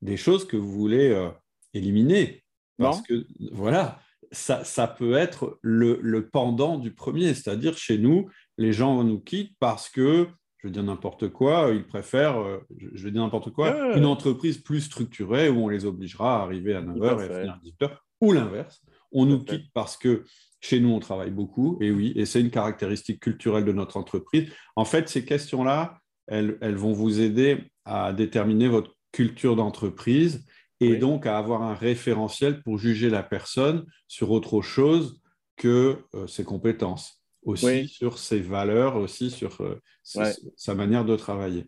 [0.00, 1.28] des choses que vous voulez euh,
[1.74, 2.42] éliminer.
[2.78, 3.02] Parce Non.
[3.02, 4.00] que, voilà,
[4.32, 7.34] ça, ça peut être le, le pendant du premier.
[7.34, 10.28] C'est-à-dire, chez nous, les gens nous quittent parce que,
[10.62, 13.98] je veux dire n'importe quoi, ils préfèrent, euh, je veux dire n'importe quoi, Ouais.
[13.98, 17.38] une entreprise plus structurée où on les obligera à arriver à 9h à et à
[17.38, 18.82] finir à 18h, ou l'inverse.
[19.12, 20.24] On nous quitte parce que
[20.60, 24.52] chez nous, on travaille beaucoup, et oui, et c'est une caractéristique culturelle de notre entreprise.
[24.76, 30.46] En fait, ces questions-là, elles, elles vont vous aider à déterminer votre culture d'entreprise
[30.80, 30.98] et Oui.
[30.98, 35.20] donc à avoir un référentiel pour juger la personne sur autre chose
[35.56, 37.88] que euh, ses compétences, aussi Oui.
[37.88, 40.34] sur ses valeurs, aussi sur euh, sa- Ouais.
[40.56, 41.66] sa manière de travailler.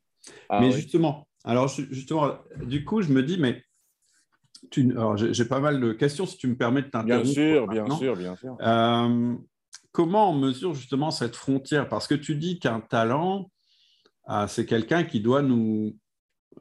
[0.49, 0.73] Ah mais oui.
[0.73, 3.63] justement, alors ju- justement, du coup, je me dis, mais
[4.71, 7.29] tu, alors j'ai pas mal de questions, si tu me permets de Bien t'interrompre.
[7.33, 8.57] sûr, bien sûr, bien sûr.
[8.61, 9.35] Euh,
[9.91, 11.89] comment on mesure justement cette frontière?
[11.89, 13.51] Parce que tu dis qu'un talent,
[14.25, 15.97] ah, c'est quelqu'un qui doit nous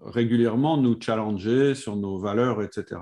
[0.02, 3.02] régulièrement nous challenger sur nos valeurs, etc.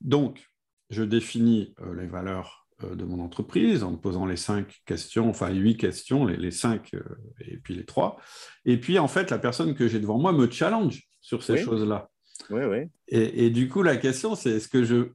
[0.00, 0.46] Donc,
[0.90, 2.61] je définis euh, les valeurs
[2.94, 6.94] de mon entreprise en me posant les cinq questions, enfin huit questions, les, les cinq
[6.94, 7.02] euh,
[7.40, 8.16] et puis les trois.
[8.64, 11.58] Et puis, en fait, la personne que j'ai devant moi me challenge sur ces Oui.
[11.62, 12.10] choses-là.
[12.50, 12.78] Oui, oui.
[13.08, 15.10] Et, et du coup, la question, c'est est-ce que je,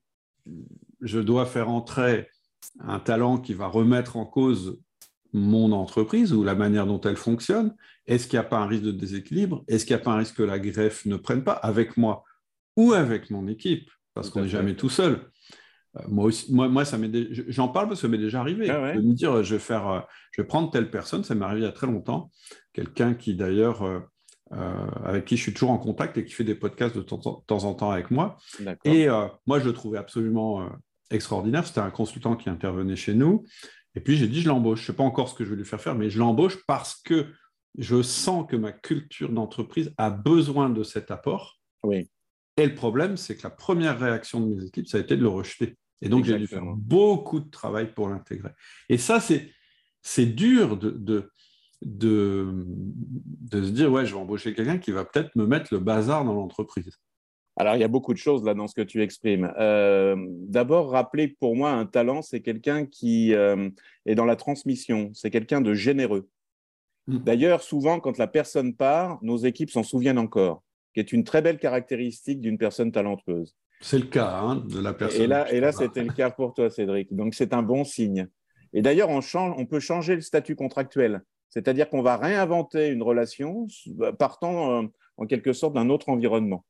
[1.02, 2.30] je dois faire entrer
[2.80, 4.80] un talent qui va remettre en cause
[5.34, 7.76] mon entreprise ou la manière dont elle fonctionne?
[8.06, 9.64] Est-ce qu'il n'y a pas un risque de déséquilibre?
[9.68, 12.24] Est-ce qu'il n'y a pas un risque que la greffe ne prenne pas avec moi
[12.78, 13.90] ou avec mon équipe?
[14.14, 15.30] Parce qu'on n'est jamais tout seul.
[16.00, 17.12] Euh, Moi, aussi, moi, moi ça m'est
[17.50, 18.96] j'en parle parce que ça m'est déjà arrivé Ah ouais.
[18.96, 20.00] de me dire je vais faire, euh,
[20.32, 21.24] je vais prendre telle personne.
[21.24, 22.32] Ça m'est arrivé il y a très longtemps.
[22.74, 24.00] Quelqu'un qui d'ailleurs euh,
[24.54, 27.20] euh, avec qui je suis toujours en contact et qui fait des podcasts de temps
[27.26, 28.38] en temps en temps avec moi.
[28.60, 28.94] D'accord.
[28.94, 30.70] Et euh, moi, je le trouvais absolument euh,
[31.12, 31.68] extraordinaire.
[31.68, 33.44] C'était un consultant qui intervenait chez nous.
[33.96, 34.80] Et puis, j'ai dit, je l'embauche.
[34.80, 36.58] Je ne sais pas encore ce que je vais lui faire faire, mais je l'embauche
[36.66, 37.26] parce que
[37.78, 41.60] je sens que ma culture d'entreprise a besoin de cet apport.
[41.84, 42.10] Oui.
[42.56, 45.22] Et le problème, c'est que la première réaction de mes équipes, ça a été de
[45.22, 45.76] le rejeter.
[46.02, 48.52] Et donc, j'ai dû faire beaucoup de travail pour l'intégrer.
[48.90, 49.52] Et ça, c'est
[50.02, 51.32] c'est dur de, de,
[51.82, 55.80] de, de se dire, ouais, je vais embaucher quelqu'un qui va peut-être me mettre le
[55.80, 56.98] bazar dans l'entreprise.
[57.58, 59.52] Alors, il y a beaucoup de choses là dans ce que tu exprimes.
[59.60, 63.70] Euh, D'abord, rappeler que pour moi, un talent, c'est quelqu'un qui euh,
[64.06, 66.30] est dans la transmission, c'est quelqu'un de généreux.
[67.08, 67.18] Mm.
[67.18, 71.42] D'ailleurs, souvent, quand la personne part, nos équipes s'en souviennent encore, qui est une très
[71.42, 73.56] belle caractéristique d'une personne talentueuse.
[73.82, 75.22] C'est le cas hein, de la personne.
[75.22, 77.14] Et là, et là c'était le cas pour toi, Cédric.
[77.14, 78.28] Donc, c'est un bon signe.
[78.74, 81.22] Et d'ailleurs, on, on peut changer le statut contractuel.
[81.50, 83.68] C'est-à-dire qu'on va réinventer une relation
[84.20, 84.88] partant euh,
[85.18, 86.66] en quelque sorte d'un autre environnement.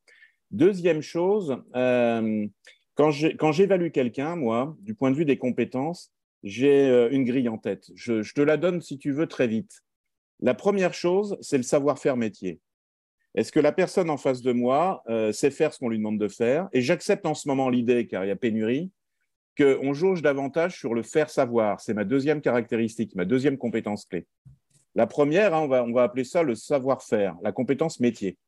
[0.52, 2.48] Deuxième chose, euh,
[2.96, 7.58] quand j'évalue quelqu'un, moi, du point de vue des compétences, j'ai euh, une grille en
[7.58, 7.92] tête.
[7.96, 9.82] Je, je, te la donne, si tu veux, très vite.
[10.40, 12.60] La première chose, c'est le savoir-faire métier.
[13.38, 16.18] Est-ce que la personne en face de moi euh, sait faire ce qu'on lui demande
[16.18, 18.92] de faire Et j'accepte en ce moment l'idée, car il y a pénurie,
[19.56, 21.80] qu'on jauge davantage sur le faire savoir?
[21.80, 24.26] C'est ma deuxième caractéristique, ma deuxième compétence clé.
[24.96, 28.40] La première, hein, on, va, appeler ça le savoir-faire, la compétence métier.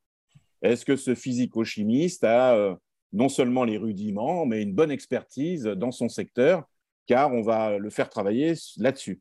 [0.60, 2.74] Est-ce que ce physico-chimiste a euh,
[3.12, 6.64] non seulement les rudiments, mais une bonne expertise dans son secteur,
[7.06, 9.20] car on va le faire travailler là-dessus?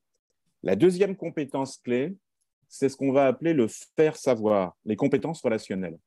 [0.64, 2.16] La deuxième compétence clé,
[2.70, 5.98] c'est ce qu'on va appeler le faire savoir, les compétences relationnelles.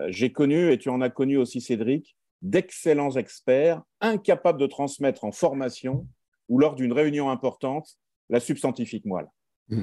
[0.00, 5.24] Euh, j'ai connu, et tu en as connu aussi Cédric, d'excellents experts incapables de transmettre
[5.24, 6.06] en formation
[6.48, 7.98] ou lors d'une réunion importante
[8.30, 9.26] la substantifique moelle.
[9.68, 9.82] Hmm.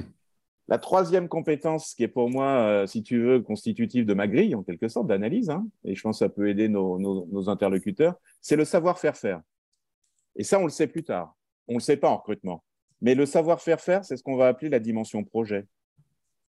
[0.68, 4.54] La troisième compétence qui est pour moi, euh, si tu veux, constitutive de ma grille,
[4.54, 8.14] en quelque sorte, d'analyse, hein, et je pense que ça peut aider nos, nos interlocuteurs,
[8.40, 9.42] c'est le savoir-faire faire.
[10.34, 11.36] Et ça, on le sait plus tard.
[11.68, 12.64] On ne le sait pas en recrutement.
[13.00, 15.66] Mais le savoir-faire faire, c'est ce qu'on va appeler la dimension projet.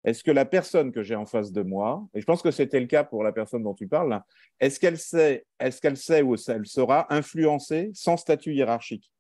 [0.05, 2.81] Est-ce que la personne que j'ai en face de moi, et je pense que c'était
[2.81, 4.23] le cas pour la personne dont tu parles,
[4.61, 9.13] est-ce qu'elle sait, est-ce sait ou elle sera influencée sans statut hiérarchique?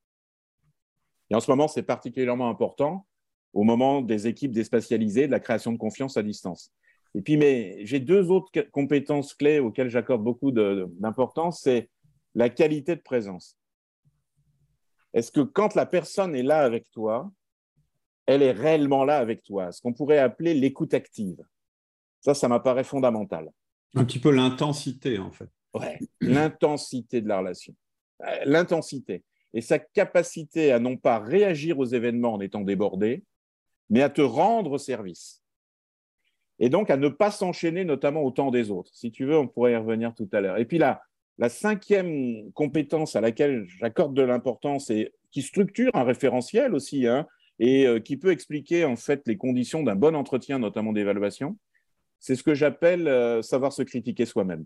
[1.30, 3.06] Et en ce moment, c'est particulièrement important
[3.52, 6.72] au moment des équipes déspatialisées, de la création de confiance à distance.
[7.14, 11.90] Et puis, mais j'ai deux autres compétences clés auxquelles j'accorde beaucoup d'importance, c'est
[12.34, 13.56] la qualité de présence.
[15.14, 17.30] Est-ce que quand la personne est là avec toi,
[18.26, 19.72] elle est réellement là avec toi?
[19.72, 21.42] Ce qu'on pourrait appeler l'écoute active.
[22.20, 23.50] Ça, ça m'apparaît fondamental.
[23.94, 25.48] Un petit peu l'intensité, en fait.
[25.74, 27.74] Ouais, l'intensité de la relation.
[28.22, 29.24] Euh, l'intensité.
[29.54, 33.24] Et sa capacité à non pas réagir aux événements en étant débordé,
[33.88, 35.42] mais à te rendre service.
[36.58, 38.94] Et donc à ne pas s'enchaîner, notamment au temps des autres.
[38.94, 40.58] Si tu veux, on pourrait y revenir tout à l'heure.
[40.58, 41.02] Et puis là,
[41.38, 47.26] la cinquième compétence à laquelle j'accorde de l'importance et qui structure un référentiel aussi, hein,
[47.58, 51.56] et euh, qui peut expliquer en fait les conditions d'un bon entretien, notamment d'évaluation,
[52.18, 54.64] c'est ce que j'appelle euh, savoir se critiquer soi-même.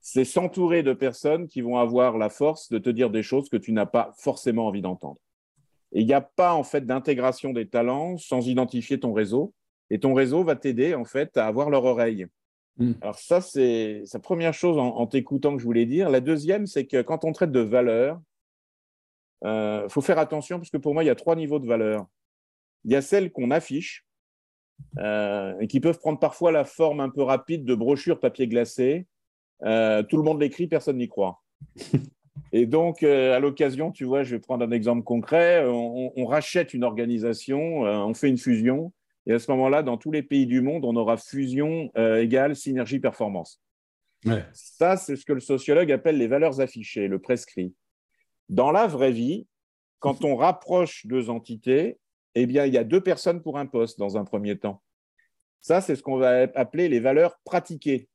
[0.00, 3.56] C'est s'entourer de personnes qui vont avoir la force de te dire des choses que
[3.56, 5.18] tu n'as pas forcément envie d'entendre.
[5.92, 9.52] Et il n'y a pas en fait d'intégration des talents sans identifier ton réseau.
[9.90, 12.26] Et ton réseau va t'aider en fait à avoir leur oreille.
[12.78, 12.92] Hmm.
[13.00, 16.10] Alors ça, c'est la première chose en, t'écoutant que je voulais dire.
[16.10, 18.20] La deuxième, c'est que quand on traite de valeur,
[19.42, 21.66] il euh, faut faire attention parce que pour moi, il y a trois niveaux de
[21.66, 22.06] valeur.
[22.84, 24.06] Il y a celles qu'on affiche
[24.98, 29.06] euh, et qui peuvent prendre parfois la forme un peu rapide de brochures papier glacé.
[29.64, 31.42] Euh, tout le monde l'écrit, personne n'y croit.
[32.52, 35.64] Et donc, à l'occasion, tu vois, je vais prendre un exemple concret.
[35.66, 38.92] on rachète une organisation, on fait une fusion
[39.26, 42.54] et à ce moment-là, dans tous les pays du monde, on aura fusion euh, égale
[42.54, 43.60] synergie performance.
[44.52, 47.74] Ça, c'est ce que le sociologue appelle les valeurs affichées, le prescrit.
[48.48, 49.46] Dans la vraie vie,
[49.98, 51.98] quand on rapproche deux entités,
[52.34, 54.82] eh bien, il y a deux personnes pour un poste dans un premier temps.
[55.60, 58.08] Ça, c'est ce qu'on va appeler les valeurs pratiquées.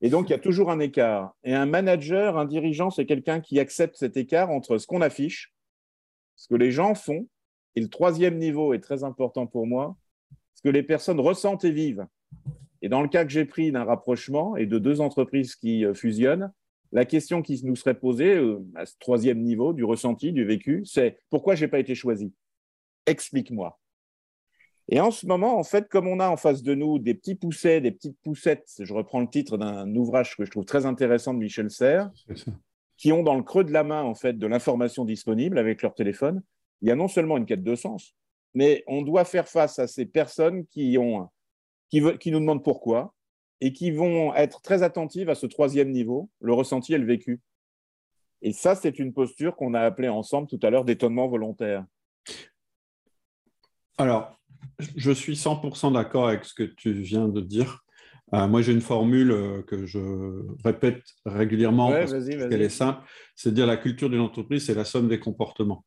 [0.00, 1.34] Et donc, il y a toujours un écart.
[1.44, 5.52] Et un manager, un dirigeant, c'est quelqu'un qui accepte cet écart entre ce qu'on affiche,
[6.36, 7.28] ce que les gens font,
[7.76, 9.96] et le troisième niveau est très important pour moi,
[10.54, 12.06] ce que les personnes ressentent et vivent.
[12.82, 15.94] Et dans le cas que j'ai pris d'un rapprochement et de deux entreprises qui euh,
[15.94, 16.52] fusionnent,
[16.92, 20.82] la question qui nous serait posée euh, à ce troisième niveau du ressenti, du vécu,
[20.84, 22.32] c'est pourquoi je n'ai pas été choisi?
[23.06, 23.78] Explique-moi.
[24.88, 27.36] Et en ce moment, en fait, comme on a en face de nous des petits
[27.36, 31.32] poussets, des petites poussettes, je reprends le titre d'un ouvrage que je trouve très intéressant
[31.32, 32.10] de Michel Serres,
[32.96, 35.94] qui ont dans le creux de la main, en fait, de l'information disponible avec leur
[35.94, 36.42] téléphone,
[36.82, 38.16] il y a non seulement une quête de sens,
[38.54, 41.28] mais on doit faire face à ces personnes qui, ont,
[41.88, 43.14] qui, nous demandent pourquoi
[43.60, 47.40] et qui vont être très attentives à ce troisième niveau, le ressenti et le vécu.
[48.42, 51.84] Et ça, c'est une posture qu'on a appelée ensemble tout à l'heure d'étonnement volontaire.
[53.98, 54.40] Alors,
[54.96, 57.84] je suis 100% d'accord avec ce que tu viens de dire.
[58.32, 59.98] Euh, moi, j'ai une formule euh, que je
[60.64, 63.02] répète régulièrement parce qu'elle est simple.
[63.34, 65.84] C'est de dire la culture d'une entreprise, c'est la somme des comportements.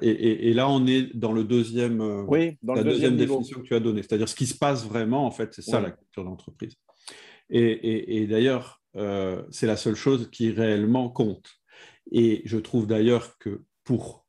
[0.00, 3.74] Et, là, on est dans le deuxième, euh, oui, dans la deuxième, définition que tu
[3.74, 4.02] as donnée.
[4.02, 6.76] C'est-à-dire ce qui se passe vraiment, en fait, c'est ça la culture d'entreprise.
[7.50, 8.82] Et, d'ailleurs,
[9.50, 11.50] c'est la seule chose qui réellement compte.
[12.10, 14.26] Et je trouve d'ailleurs que pour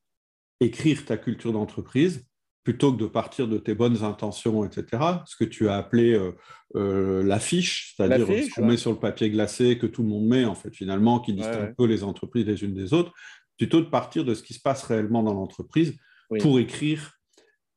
[0.60, 2.26] écrire ta culture d'entreprise,
[2.64, 6.32] plutôt que de partir de tes bonnes intentions, etc., ce que tu as appelé euh,
[6.76, 10.46] euh, l'affiche, c'est-à-dire ce qu'on met sur le papier glacé, que tout le monde met,
[10.46, 13.12] en fait, finalement, qui distingue un peu les entreprises les unes des autres,
[13.58, 15.96] plutôt de partir de ce qui se passe réellement dans l'entreprise
[16.40, 17.20] pour écrire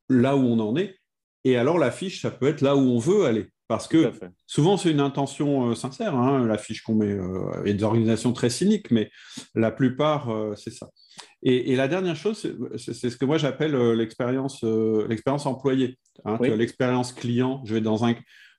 [0.08, 0.96] là où on en est.
[1.44, 3.48] Et alors, l'affiche, ça peut être là où on veut aller.
[3.68, 4.12] Parce que
[4.46, 7.18] souvent, c'est une intention euh, sincère, hein, l'affiche qu'on met.
[7.64, 9.10] Il y a des organisations très cyniques, mais
[9.56, 10.88] la plupart, c'est ça.
[11.42, 16.38] Et, la dernière chose, c'est ce que moi j'appelle euh, l'expérience euh, l'expérience employée, hein,
[16.40, 17.62] l'expérience client.
[17.64, 18.14] Je vais dans un.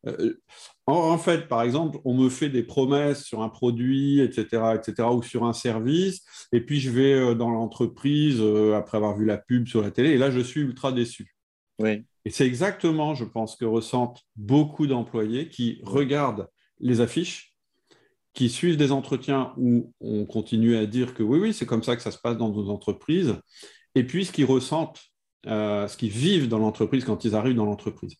[0.05, 0.39] Euh,
[0.85, 5.21] en, fait, par exemple, on me fait des promesses sur un produit, etc., etc., ou
[5.21, 8.41] sur un service, et puis je vais dans l'entreprise
[8.73, 11.35] après avoir vu la pub sur la télé, et là je suis ultra déçu.
[11.79, 12.05] Oui.
[12.23, 16.47] Et c'est exactement, je pense, que ressentent beaucoup d'employés qui regardent
[16.79, 17.56] les affiches
[18.37, 21.95] qui suivent des entretiens où on continue à dire que oui, oui, c'est comme ça
[21.95, 23.35] que ça se passe dans nos entreprises,
[23.95, 25.01] et puis ce qu'ils ressentent,
[25.47, 28.15] euh, ce qu'ils vivent dans l'entreprise quand ils arrivent dans l'entreprise.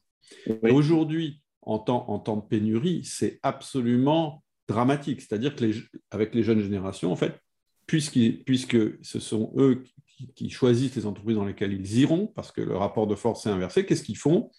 [0.63, 5.21] Aujourd'hui, en temps, en temps de pénurie, c'est absolument dramatique.
[5.21, 5.75] C'est-à-dire que les,
[6.09, 7.39] avec les jeunes générations, en fait,
[7.85, 12.61] puisque ce sont eux qui, qui, choisissent les entreprises dans lesquelles ils iront, parce que
[12.61, 14.49] le rapport de force est inversé, qu'est-ce qu'ils font?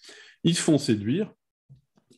[0.45, 1.33] Ils se font séduire,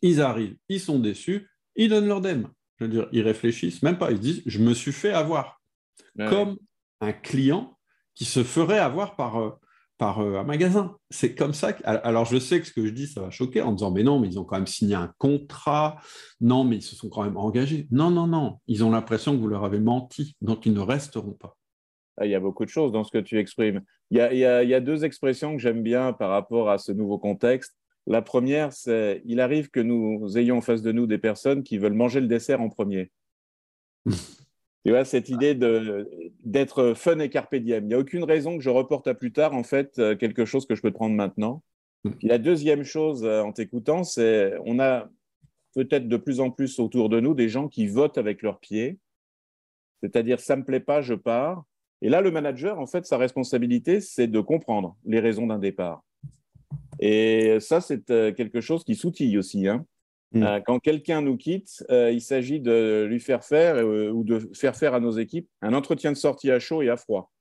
[0.04, 2.48] ils arrivent, ils sont déçus, ils donnent leur dème.
[2.82, 4.12] Je veux dire, ils réfléchissent même pas.
[4.12, 5.62] Ils disent, je me suis fait avoir.
[6.18, 6.58] Comme
[7.00, 7.78] un client
[8.16, 9.52] qui se ferait avoir par, euh,
[10.00, 10.98] par euh, un magasin.
[11.12, 11.70] C'est comme ça.
[11.86, 14.20] Alors, je sais que ce que je dis, ça va choquer en disant, mais non,
[14.20, 16.02] mais ils ont quand même signé un contrat.
[16.42, 17.88] Non, mais ils se sont quand même engagés.
[17.92, 18.58] Non, non, non.
[18.66, 20.36] Ils ont l'impression que vous leur avez menti.
[20.42, 21.56] Donc, ils ne resteront pas.
[22.18, 23.82] Ah, il y a beaucoup de choses dans ce que tu exprimes.
[24.10, 26.32] Il y a, il y a, il y a deux expressions que j'aime bien par
[26.32, 27.76] rapport à ce nouveau contexte.
[28.08, 31.78] La première, c'est il arrive que nous ayons en face de nous des personnes qui
[31.78, 33.12] veulent manger le dessert en premier.
[34.06, 35.56] tu vois, cette idée
[36.44, 37.84] d'être fun et carpe diem.
[37.86, 40.46] Il n'y a aucune raison que je reporte à plus tard, en fait, euh, quelque
[40.46, 41.64] chose que je peux prendre maintenant.
[42.24, 45.08] la deuxième chose euh, en t'écoutant, c'est on a
[45.76, 48.98] peut-être de plus en plus autour de nous des gens qui votent avec leurs pieds.
[50.02, 51.64] C'est-à-dire, ça ne me plaît pas, je pars.
[52.02, 56.04] Et là, le manager, en fait, sa responsabilité, c'est de comprendre les raisons d'un départ.
[57.02, 59.68] Et ça, c'est euh, quelque chose qui soutille aussi.
[59.68, 59.86] Hein.
[60.34, 60.44] Mm.
[60.44, 64.76] Euh, quand quelqu'un nous quitte, euh, il s'agit de lui faire faire ou de faire
[64.76, 67.32] faire à nos équipes un entretien de sortie à chaud et à froid.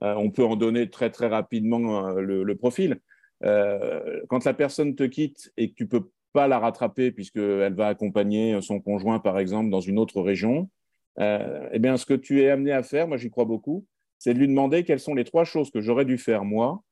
[0.00, 3.00] on peut en donner très très rapidement le, profil.
[3.42, 8.60] quand la personne te quitte et que tu peux pas la rattraper puisqu'elle va accompagner
[8.62, 10.70] son conjoint, par exemple, dans une autre région,
[11.18, 13.84] eh bien, ce que tu es amené à faire, moi j'y crois beaucoup,
[14.18, 16.82] c'est de lui demander quelles sont les trois choses que j'aurais dû faire moi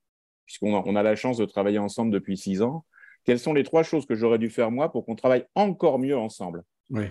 [0.50, 2.84] puisqu'on a, la chance de travailler ensemble depuis six ans,
[3.24, 6.18] quelles sont les trois choses que j'aurais dû faire moi pour qu'on travaille encore mieux
[6.18, 6.64] ensemble?
[6.90, 7.04] Oui.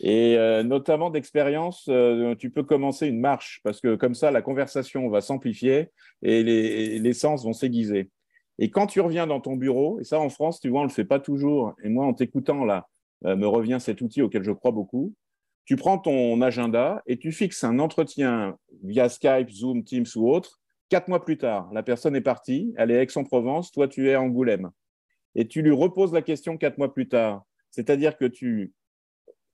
[0.00, 4.40] Et euh, notamment d'expérience, euh, tu peux commencer une marche parce que comme ça, la
[4.40, 5.90] conversation va s'amplifier
[6.22, 8.10] et les, sens vont s'aiguiser.
[8.58, 10.88] Et quand tu reviens dans ton bureau, et ça en France, tu vois, on ne
[10.88, 12.88] le fait pas toujours, et moi en t'écoutant là,
[13.26, 15.12] euh, me revient cet outil auquel je crois beaucoup,
[15.66, 20.58] tu prends ton agenda et tu fixes un entretien via Skype, Zoom, Teams ou autre
[20.88, 24.14] Quatre mois plus tard, la personne est partie, elle est à Aix-en-Provence, toi tu es
[24.14, 24.70] à Angoulême.
[25.34, 27.44] Et tu lui reposes la question quatre mois plus tard.
[27.70, 28.72] C'est-à-dire que tu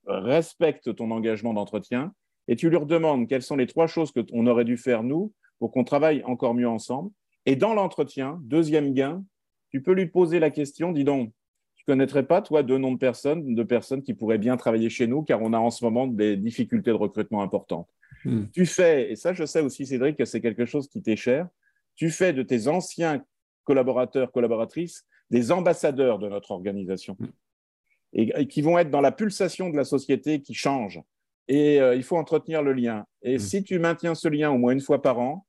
[0.05, 2.13] respectes ton engagement d'entretien
[2.47, 5.71] et tu lui redemandes quelles sont les trois choses qu'on aurait dû faire nous pour
[5.71, 7.09] qu'on travaille encore mieux ensemble.
[7.45, 9.23] Et dans l'entretien, deuxième gain,
[9.69, 11.31] tu peux lui poser la question, dis donc,
[11.75, 15.07] tu connaîtrais pas, toi, deux noms de personnes, de personnes qui pourraient bien travailler chez
[15.07, 17.89] nous, car on a en ce moment des difficultés de recrutement importantes.
[18.25, 18.45] Hmm.
[18.53, 21.47] Tu fais, et ça je sais aussi Cédric que c'est quelque chose qui t'est cher,
[21.95, 23.23] tu fais de tes anciens
[23.63, 27.15] collaborateurs, collaboratrices, des ambassadeurs de notre organisation.
[27.19, 27.27] Hmm.
[28.13, 31.01] Et, qui vont être dans la pulsation de la société qui change.
[31.47, 33.05] Et euh, il faut entretenir le lien.
[33.23, 33.39] Et hmm.
[33.39, 35.45] si tu maintiens ce lien au moins une fois par an,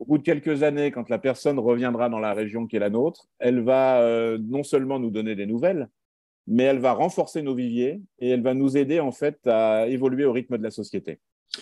[0.00, 2.90] au bout de quelques années, quand la personne reviendra dans la région qui est la
[2.90, 5.88] nôtre, elle va euh, non seulement nous donner des nouvelles,
[6.46, 10.24] mais elle va renforcer nos viviers et elle va nous aider en fait à évoluer
[10.24, 11.20] au rythme de la société.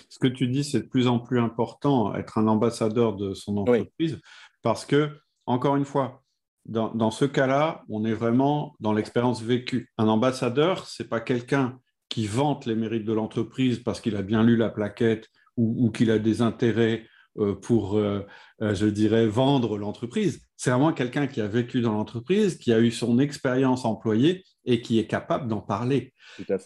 [0.09, 3.57] Ce que tu dis, c'est de plus en plus important, être un ambassadeur de son
[3.57, 4.21] entreprise,
[4.63, 5.11] parce que,
[5.47, 6.23] encore une fois,
[6.67, 9.91] dans, ce cas-là, on est vraiment dans l'expérience vécue.
[9.97, 11.79] Un ambassadeur, ce n'est pas quelqu'un
[12.11, 16.11] qui vante les mérites de l'entreprise parce qu'il a bien lu la plaquette ou qu'il
[16.11, 17.07] a des intérêts
[17.39, 18.27] euh, pour, euh,
[18.63, 20.48] euh, je dirais, vendre l'entreprise.
[20.59, 24.83] C'est vraiment quelqu'un qui a vécu dans l'entreprise, qui a eu son expérience employée et
[24.83, 26.13] qui est capable d'en parler.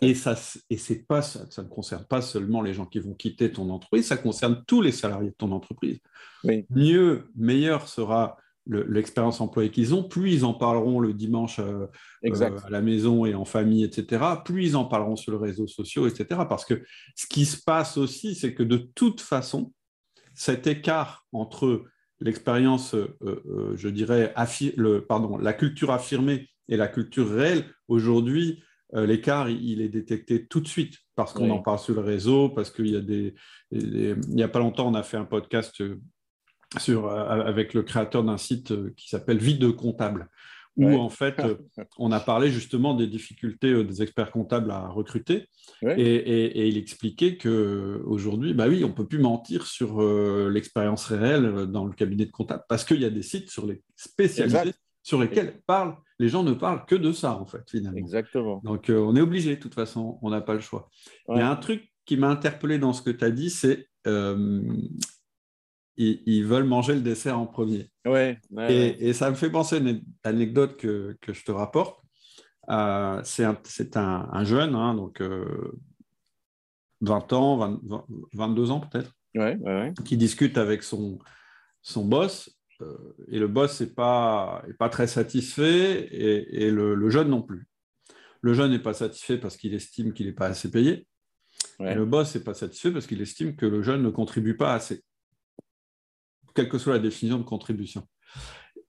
[0.00, 0.34] Et, ça,
[0.70, 4.06] et c'est pas, ça, ne concerne pas seulement les gens qui vont quitter ton entreprise,
[4.06, 5.98] ça concerne tous les salariés de ton entreprise.
[6.70, 12.80] Mieux, meilleur sera l'expérience employée qu'ils ont, plus ils en parleront le dimanche à la
[12.80, 16.40] maison et en famille, etc., plus ils en parleront sur les réseaux sociaux, etc.
[16.48, 16.82] Parce que
[17.14, 19.70] ce qui se passe aussi, c'est que de toute façon,
[20.32, 21.84] cet écart entre
[22.22, 22.94] l'expérience,
[23.74, 24.34] je dirais,
[24.76, 28.62] le, pardon, la culture affirmée et la culture réelle, aujourd'hui,
[28.92, 32.70] l'écart, il est détecté tout de suite parce qu'on en parle sur le réseau, parce
[32.70, 33.34] qu'il y a des,
[33.70, 35.82] Il n'y a pas longtemps, on a fait un podcast
[36.78, 40.28] sur, avec le créateur d'un site qui s'appelle Vide comptable
[40.76, 41.56] où en fait, euh,
[41.98, 45.48] on a parlé justement des difficultés euh, des experts comptables à recruter.
[45.82, 51.66] Et, il expliquait qu'aujourd'hui, bah oui, on ne peut plus mentir sur euh, l'expérience réelle
[51.66, 55.20] dans le cabinet de comptable parce qu'il y a des sites sur les spécialisés sur
[55.20, 57.98] lesquels parlent, les gens ne parlent que de ça, en fait, finalement.
[57.98, 58.60] Exactement.
[58.62, 60.88] Donc, on est obligé, de toute façon, on n'a pas le choix.
[61.28, 63.88] Il y a un truc qui m'a interpellé dans ce que tu as dit, c'est
[65.96, 67.90] ils, veulent manger le dessert en premier.
[68.06, 68.38] Ouais,
[68.68, 72.00] et, ça me fait penser à une anecdote que, que je te rapporte.
[72.70, 77.80] Euh, c'est un, un, jeune, hein, donc 20 euh, ans,
[78.32, 79.12] 22 ans peut-être,
[80.04, 81.18] qui discute avec son,
[81.82, 82.56] son boss.
[82.80, 87.42] Euh, et le boss n'est pas, est pas très satisfait et, le, le, jeune non
[87.42, 87.66] plus.
[88.40, 91.06] Le jeune n'est pas satisfait parce qu'il estime qu'il n'est pas assez payé.
[91.80, 94.74] Et le boss n'est pas satisfait parce qu'il estime que le jeune ne contribue pas
[94.74, 95.02] assez
[96.54, 98.06] quelle que soit la définition de contribution.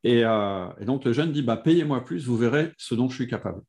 [0.05, 3.27] Euh, et, donc le jeune dit bah, payez-moi plus, vous verrez ce dont je suis
[3.27, 3.61] capable.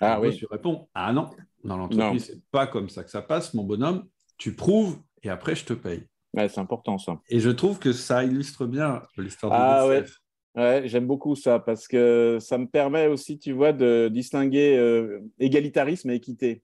[0.00, 0.32] Ah oui.
[0.32, 1.30] Je réponds ah non,
[1.64, 4.06] dans l'entreprise, c'est pas comme ça que ça passe, mon bonhomme.
[4.38, 6.06] Tu prouves et après je te paye.
[6.34, 7.20] c'est important ça.
[7.28, 10.04] Et je trouve que ça illustre bien l'histoire de ah, ouais.
[10.56, 15.20] Ouais, j'aime beaucoup ça parce que ça me permet aussi, tu vois, de distinguer euh,
[15.38, 16.62] égalitarisme et équité.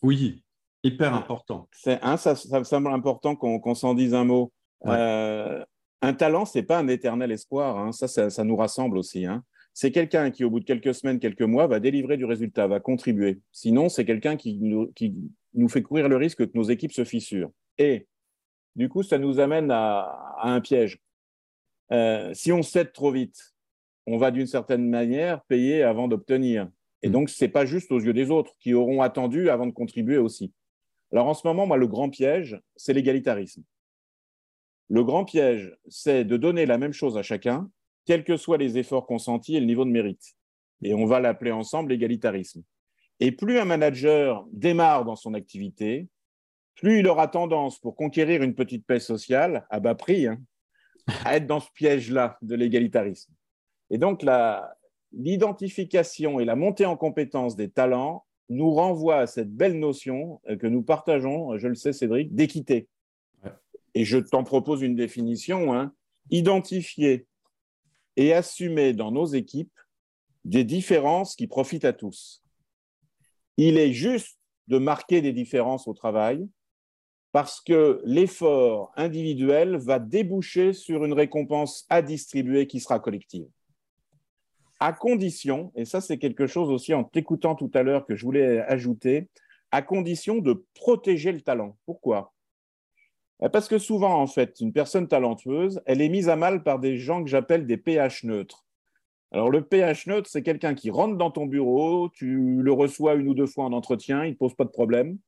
[0.00, 0.42] Oui,
[0.82, 1.68] hyper important.
[1.72, 4.50] C'est un, ça, ça, me semble important qu'on s'en dise un mot.
[4.86, 5.64] Euh,
[6.02, 7.78] un talent, c'est pas un éternel espoir.
[7.78, 7.92] Hein.
[7.92, 9.26] Ça, ça, nous rassemble aussi.
[9.26, 9.42] Hein.
[9.72, 12.80] C'est quelqu'un qui, au bout de quelques semaines, quelques mois, va délivrer du résultat, va
[12.80, 13.40] contribuer.
[13.52, 15.14] Sinon, c'est quelqu'un qui nous, qui
[15.54, 17.50] nous fait courir le risque que nos équipes se fissurent.
[17.78, 18.06] Et
[18.76, 20.98] du coup, ça nous amène à, un piège.
[21.92, 23.54] Euh, si on cède trop vite,
[24.06, 26.68] on va d'une certaine manière payer avant d'obtenir.
[27.02, 27.12] Et mm.
[27.12, 30.18] donc, ce n'est pas juste aux yeux des autres qui auront attendu avant de contribuer
[30.18, 30.52] aussi.
[31.12, 33.62] Alors, en ce moment, moi, le grand piège, c'est l'égalitarisme.
[34.90, 37.70] Le grand piège, c'est de donner la même chose à chacun,
[38.04, 40.34] quels que soient les efforts consentis et le niveau de mérite.
[40.82, 42.62] Et on va l'appeler ensemble l'égalitarisme.
[43.20, 46.08] Et plus un manager démarre dans son activité,
[46.74, 50.38] plus il aura tendance, pour conquérir une petite paix sociale, à bas prix, hein,
[51.24, 53.32] à être dans ce piège-là de l'égalitarisme.
[53.90, 54.24] Et donc,
[55.12, 60.66] l'identification et la montée en compétence des talents nous renvoient à cette belle notion que
[60.66, 62.88] nous partageons, je le sais Cédric, d'équité
[63.94, 65.92] et je t'en propose une définition, hein,
[66.30, 67.26] identifier
[68.16, 69.72] et assumer dans nos équipes
[70.44, 72.42] des différences qui profitent à tous.
[73.56, 74.38] Il est juste
[74.68, 76.48] de marquer des différences au travail
[77.32, 83.48] parce que l'effort individuel va déboucher sur une récompense à distribuer qui sera collective.
[84.80, 88.24] À condition, et ça c'est quelque chose aussi en t'écoutant tout à l'heure que je
[88.24, 89.28] voulais ajouter,
[89.70, 91.76] à condition de protéger le talent.
[91.86, 92.33] Pourquoi?
[93.52, 96.98] Parce que souvent, en fait, une personne talentueuse, elle est mise à mal par des
[96.98, 98.64] gens que j'appelle des pH neutres.
[99.32, 103.28] Alors, le pH neutre, c'est quelqu'un qui rentre dans ton bureau, tu le reçois une
[103.28, 105.18] ou deux fois en entretien, il ne pose pas de problème.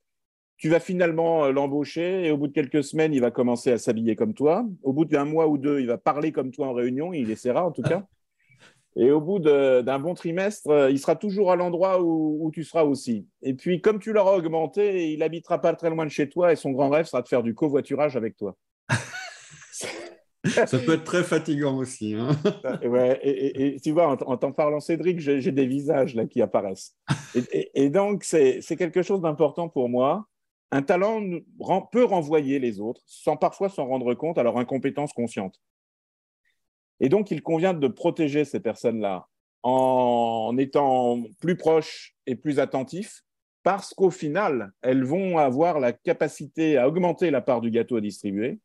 [0.58, 3.78] Tu vas finalement euh, l'embaucher et au bout de quelques semaines, il va commencer à
[3.78, 4.64] s'habiller comme toi.
[4.82, 7.66] Au bout d'un mois ou deux, il va parler comme toi en réunion, il essaiera
[7.66, 8.06] en tout cas.
[8.98, 12.84] Et au bout d'un bon trimestre, euh, il sera toujours à l'endroit où, tu seras
[12.84, 13.26] aussi.
[13.42, 16.56] Et puis, comme tu l'auras augmenté, il habitera pas très loin de chez toi et
[16.56, 18.56] son grand rêve sera de faire du covoiturage avec toi.
[20.44, 22.14] Ça peut être très fatigant aussi.
[22.14, 22.30] Hein.
[22.84, 26.96] ouais, et, tu vois, en, t'en parlant, Cédric, j'ai des visages là qui apparaissent.
[27.74, 30.26] Et, donc, c'est quelque chose d'important pour moi.
[30.70, 31.20] Un talent
[31.92, 35.60] peut renvoyer les autres sans parfois s'en rendre compte à leur incompétence consciente.
[37.00, 39.26] Et donc, il convient de protéger ces personnes-là
[39.62, 43.22] en étant plus proches et plus attentifs,
[43.62, 48.00] parce qu'au final, elles vont avoir la capacité à augmenter la part du gâteau à
[48.00, 48.60] distribuer.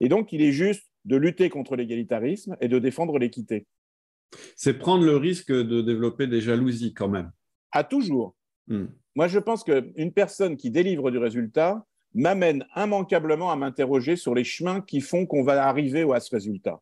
[0.00, 3.66] Et donc, il est juste de lutter contre l'égalitarisme et de défendre l'équité.
[4.56, 7.30] C'est prendre le risque de développer des jalousies quand même.
[7.72, 8.34] À toujours.
[8.68, 8.86] Hmm.
[9.14, 14.44] Moi, je pense qu'une personne qui délivre du résultat m'amène immanquablement à m'interroger sur les
[14.44, 16.80] chemins qui font qu'on va arriver à ce résultat.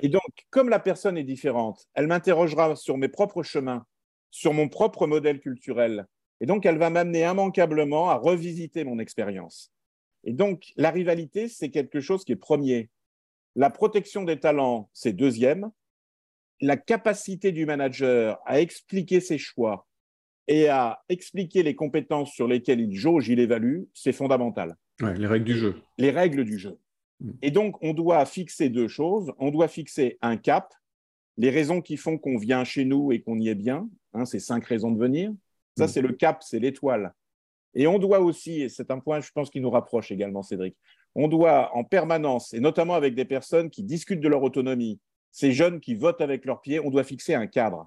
[0.00, 3.86] Et donc, comme la personne est différente, elle m'interrogera sur mes propres chemins,
[4.30, 6.06] sur mon propre modèle culturel.
[6.40, 9.72] Et donc, elle va m'amener immanquablement à revisiter mon expérience.
[10.24, 12.90] Et donc, la rivalité, c'est quelque chose qui est premier.
[13.56, 15.70] La protection des talents, c'est deuxième.
[16.60, 19.86] La capacité du manager à expliquer ses choix
[20.46, 24.76] et à expliquer les compétences sur lesquelles il jauge, il évalue, c'est fondamental.
[25.00, 25.80] les règles du jeu.
[25.96, 26.78] Les règles du jeu.
[27.20, 27.30] Mm.
[27.42, 29.32] Et donc, on doit fixer deux choses.
[29.38, 30.74] On doit fixer un cap,
[31.36, 33.88] les raisons qui font qu'on vient chez nous et qu'on y est bien.
[34.12, 35.32] Hein, c'est cinq raisons de venir.
[35.76, 35.88] Ça, mm.
[35.88, 37.14] c'est le cap, c'est l'étoile.
[37.74, 40.76] Et on doit aussi, et c'est un point, je pense, qui nous rapproche également, Cédric,
[41.14, 45.00] on doit en permanence, et notamment avec des personnes qui discutent de leur autonomie,
[45.30, 47.86] ces jeunes qui votent avec leurs pieds, on doit fixer un cadre.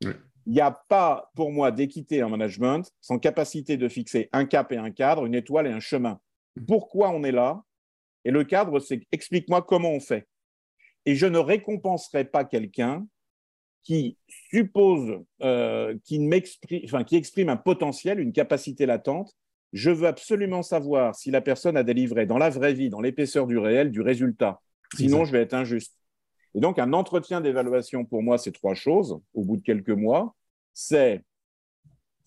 [0.00, 0.14] Il
[0.46, 4.76] n'y a pas, pour moi, d'équité en management sans capacité de fixer un cap et
[4.76, 6.20] un cadre, une étoile et un chemin.
[6.56, 6.64] Mm.
[6.66, 7.62] Pourquoi on est là?
[8.24, 10.26] Et le cadre, c'est explique-moi comment on fait.
[11.06, 13.06] Et je ne récompenserai pas quelqu'un
[13.82, 16.20] qui suppose, euh, qui,
[16.84, 19.34] enfin, qui exprime un potentiel, une capacité latente.
[19.72, 23.46] Je veux absolument savoir si la personne a délivré dans la vraie vie, dans l'épaisseur
[23.46, 24.60] du réel, du résultat.
[24.96, 25.96] Sinon, je vais être injuste.
[26.54, 30.34] Et donc, un entretien d'évaluation, pour moi, c'est trois choses, au bout de quelques mois.
[30.74, 31.22] C'est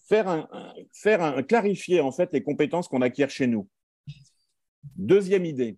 [0.08, 0.48] faire, un,
[0.94, 3.68] faire un, clarifier, en fait, les compétences qu'on acquiert chez nous.
[4.96, 5.78] Deuxième idée,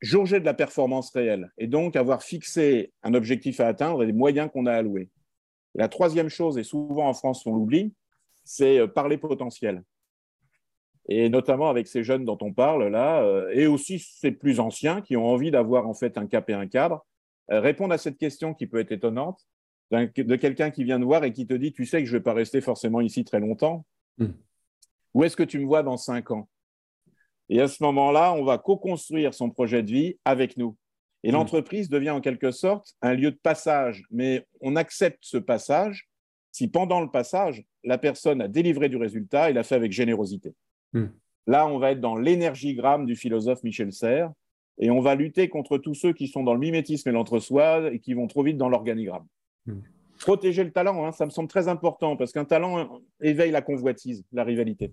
[0.00, 4.12] jauger de la performance réelle et donc avoir fixé un objectif à atteindre et les
[4.12, 5.10] moyens qu'on a alloués.
[5.74, 7.94] la troisième chose, et souvent en France on l'oublie,
[8.44, 9.84] c'est euh, parler potentiel.
[11.08, 15.00] Et notamment avec ces jeunes dont on parle là, euh, et aussi ces plus anciens
[15.00, 17.06] qui ont envie d'avoir en fait un cap et un cadre,
[17.50, 19.46] euh, répondre à cette question qui peut être étonnante
[19.90, 22.18] de quelqu'un qui vient de voir et qui te dit, tu sais que je ne
[22.18, 23.84] vais pas rester forcément ici très longtemps.
[24.18, 24.28] Hmm.
[25.14, 26.48] Où est-ce que tu me vois dans cinq ans?
[27.50, 30.76] Et à ce moment-là, on va co-construire son projet de vie avec nous.
[31.24, 31.34] Et hmm.
[31.34, 36.08] l'entreprise devient en quelque sorte un lieu de passage, mais on accepte ce passage
[36.52, 40.54] si pendant le passage, la personne a délivré du résultat et l'a fait avec générosité.
[40.92, 41.06] Hmm.
[41.46, 44.32] Là, on va être dans l'énergigramme du philosophe Michel Serres
[44.78, 47.98] et on va lutter contre tous ceux qui sont dans le mimétisme et l'entre-soi et
[47.98, 49.26] qui vont trop vite dans l'organigramme.
[49.66, 49.80] Hmm.
[50.20, 54.24] Protéger le talent, hein, ça me semble très important parce qu'un talent éveille la convoitise,
[54.32, 54.92] la rivalité.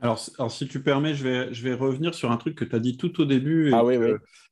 [0.00, 2.78] Alors, si tu permets, je vais, je vais revenir sur un truc que tu as
[2.78, 3.96] dit tout au début et ah, oui,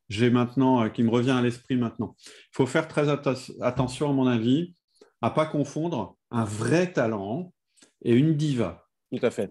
[0.09, 2.17] j'ai maintenant, euh, qui me revient à l'esprit maintenant.
[2.27, 4.75] Il faut faire très attention, à mon avis,
[5.23, 7.53] à pas confondre un vrai talent
[8.03, 8.87] et une diva.
[9.13, 9.51] Tout à fait.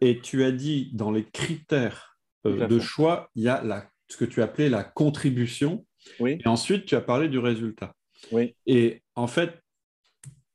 [0.00, 4.16] Et tu as dit, dans les critères euh, de choix, il y a la, ce
[4.16, 5.86] que tu appelais la contribution.
[6.18, 6.38] Oui.
[6.44, 7.94] Et ensuite, tu as parlé du résultat.
[8.32, 8.54] Oui.
[8.66, 9.58] Et en fait,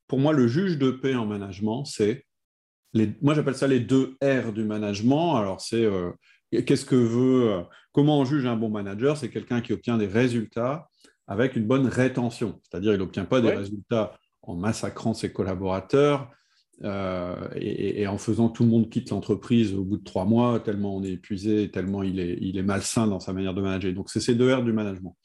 [0.08, 2.24] pour moi, le juge de paix en management, c'est
[3.22, 5.36] moi j'appelle ça les deux R du management.
[5.36, 6.12] Alors c'est euh,
[6.52, 9.18] qu'est-ce que veut, euh, comment on juge un bon manager?
[9.18, 10.88] C'est quelqu'un qui obtient des résultats
[11.28, 16.30] avec une bonne rétention, c'est-à-dire il n'obtient pas des résultats en massacrant ses collaborateurs
[16.84, 20.96] euh, et, en faisant tout le monde quitte l'entreprise au bout de trois mois, tellement
[20.96, 23.91] on est épuisé, tellement il est, il est malsain dans sa manière de manager.
[23.93, 25.16] Donc c'est ces deux R du management.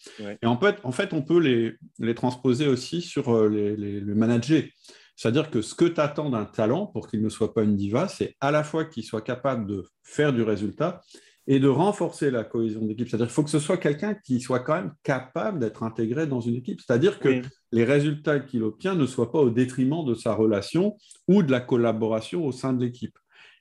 [0.42, 4.14] Et en fait, en fait, on peut les, les transposer aussi sur les, les, les
[4.14, 4.72] managers.
[5.20, 8.08] C'est-à-dire que ce que tu attends d'un talent pour qu'il ne soit pas une diva,
[8.08, 11.02] c'est à la fois qu'il soit capable de faire du résultat
[11.46, 13.06] et de renforcer la cohésion d'équipe.
[13.06, 16.40] C'est-à-dire qu'il faut que ce soit quelqu'un qui soit quand même capable d'être intégré dans
[16.40, 16.80] une équipe.
[16.80, 20.96] C'est-à-dire que les résultats qu'il obtient ne soient pas au détriment de sa relation
[21.28, 23.18] ou de la collaboration au sein de l'équipe.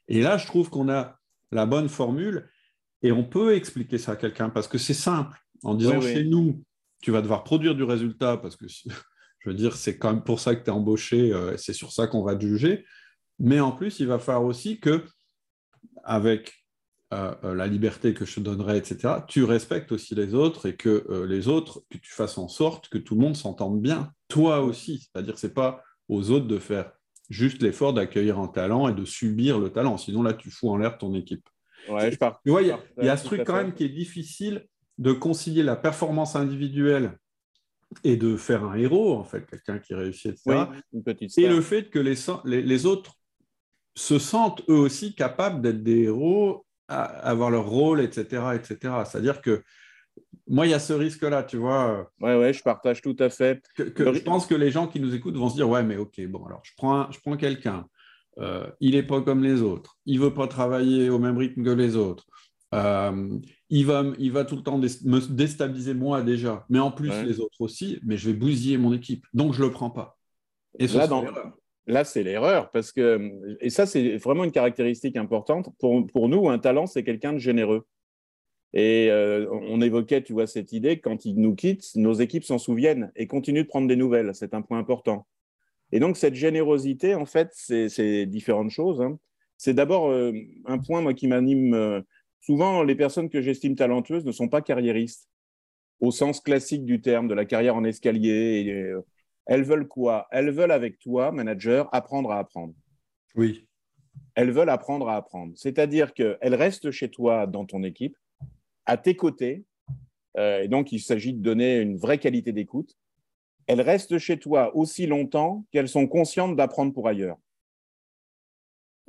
[0.08, 1.18] Et là, je trouve qu'on a
[1.52, 2.50] la bonne formule
[3.02, 5.38] et on peut expliquer ça à quelqu'un parce que c'est simple.
[5.64, 6.64] En disant chez nous,
[7.02, 8.66] tu vas devoir produire du résultat parce que
[9.40, 11.92] je veux dire, c'est quand même pour ça que tu es embauché, euh, c'est sur
[11.92, 12.86] ça qu'on va te juger.
[13.40, 15.04] Mais en plus, il va falloir aussi que,
[16.04, 16.54] avec
[17.14, 20.76] euh, euh, la liberté que je te donnerai, etc., tu respectes aussi les autres et
[20.76, 24.12] que les autres, que tu fasses en sorte que tout le monde s'entende bien.
[24.28, 25.00] Toi aussi.
[25.00, 26.92] C'est-à-dire que ce n'est pas aux autres de faire
[27.30, 29.98] juste l'effort d'accueillir un talent et de subir le talent.
[29.98, 31.48] Sinon, là, tu fous en l'air ton équipe.
[31.88, 32.42] Ouais, je pars.
[32.44, 34.68] Tu vois, il y a, ce truc quand même qui est difficile
[34.98, 37.18] de concilier la performance individuelle
[38.04, 40.68] et de faire un héros, en fait, quelqu'un qui réussit, etc.
[41.38, 42.16] et le fait que les,
[42.62, 43.16] les, autres
[43.96, 48.44] se sentent eux aussi capables d'être des héros, à avoir leur rôle, etc.
[48.56, 48.94] etc.
[49.06, 49.64] C'est-à-dire que
[50.48, 52.12] moi, il y a ce risque-là, tu vois.
[52.20, 53.64] Oui, ouais, je partage tout à fait.
[53.76, 56.20] Que, Je pense que les gens qui nous écoutent vont se dire, ouais, mais ok,
[56.28, 57.86] bon, alors je prends, je prends quelqu'un,
[58.40, 61.64] euh, il n'est pas comme les autres, il ne veut pas travailler au même rythme
[61.64, 62.26] que les autres,
[62.74, 63.40] euh,
[63.70, 67.40] il, va, il va tout le temps me déstabiliser moi déjà, mais en plus les
[67.40, 69.26] autres aussi, mais je vais bousiller mon équipe.
[69.34, 70.18] Donc je ne le prends pas.
[70.78, 71.08] Et là,
[71.88, 75.70] là c'est l'erreur, parce que, et ça c'est vraiment une caractéristique importante.
[75.80, 77.86] Pour, pour nous, un talent, c'est quelqu'un de généreux.
[78.74, 82.60] Et euh, on évoquait, tu vois, cette idée, quand il nous quitte, nos équipes s'en
[82.60, 84.32] souviennent et continuent de prendre des nouvelles.
[84.34, 85.26] C'est un point important.
[85.92, 89.02] Et donc, cette générosité, en fait, c'est différentes choses.
[89.02, 89.18] Hein.
[89.58, 90.34] C'est d'abord euh,
[90.66, 92.04] un point, moi, qui m'anime
[92.40, 95.30] souvent, les personnes que j'estime talentueuses ne sont pas carriéristes,
[96.00, 98.72] au sens classique du terme, de la carrière en escalier.
[98.72, 99.02] Euh,
[99.46, 100.28] elles veulent quoi?
[100.32, 102.74] Elles veulent, avec toi, manager, apprendre à apprendre.
[103.36, 103.68] Oui.
[104.36, 105.54] Elles veulent apprendre à apprendre.
[105.56, 108.16] C'est-à-dire qu'elles restent chez toi dans ton équipe,
[108.86, 109.66] à tes côtés,
[110.38, 112.96] et donc il s'agit de donner une vraie qualité d'écoute,
[113.68, 117.38] elles restent chez toi aussi longtemps qu'elles sont conscientes d'apprendre pour ailleurs.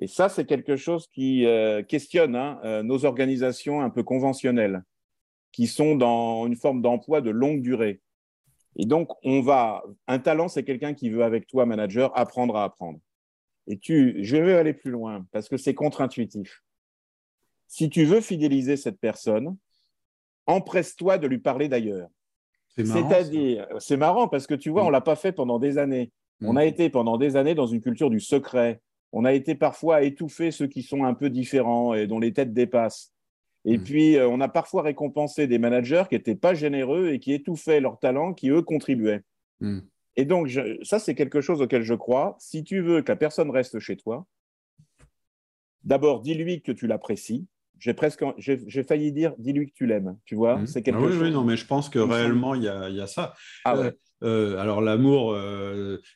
[0.01, 1.47] Et ça, c'est quelque chose qui
[1.87, 4.83] questionne hein, nos organisations un peu conventionnelles,
[5.53, 8.01] qui sont dans une forme d'emploi de longue durée.
[8.77, 9.83] Et donc, on va.
[10.07, 12.99] Un talent, c'est quelqu'un qui veut, avec toi, manager, apprendre à apprendre.
[13.67, 16.63] Et tu, je vais aller plus loin parce que c'est contre-intuitif.
[17.67, 19.57] Si tu veux fidéliser cette personne,
[20.47, 22.09] empresse-toi de lui parler d'ailleurs.
[22.77, 26.11] C'est-à-dire, c'est marrant parce que tu vois, on l'a pas fait pendant des années.
[26.41, 28.81] On a été pendant des années dans une culture du secret.
[29.13, 32.33] On a été parfois à étouffer ceux qui sont un peu différents et dont les
[32.33, 33.13] têtes dépassent.
[33.65, 33.83] Et mm.
[33.83, 37.81] puis, euh, on a parfois récompensé des managers qui n'étaient pas généreux et qui étouffaient
[37.81, 39.23] leurs talents, qui eux contribuaient.
[39.61, 39.81] Mm.
[40.17, 40.51] Et donc,
[40.83, 42.37] ça, c'est quelque chose auquel je crois.
[42.39, 44.27] Si tu veux que la personne reste chez toi,
[45.85, 47.47] d'abord, dis-lui que tu l'apprécies.
[47.79, 50.19] J'ai presque, j'ai failli dire, dis-lui que tu l'aimes.
[50.27, 50.67] Tu vois, mm.
[50.67, 51.23] c'est quelque ah oui, chose.
[51.23, 53.35] Oui, non, mais je pense que réellement, il y a, y a, ça.
[53.65, 53.91] Ah euh,
[54.23, 55.37] euh, alors l'amour,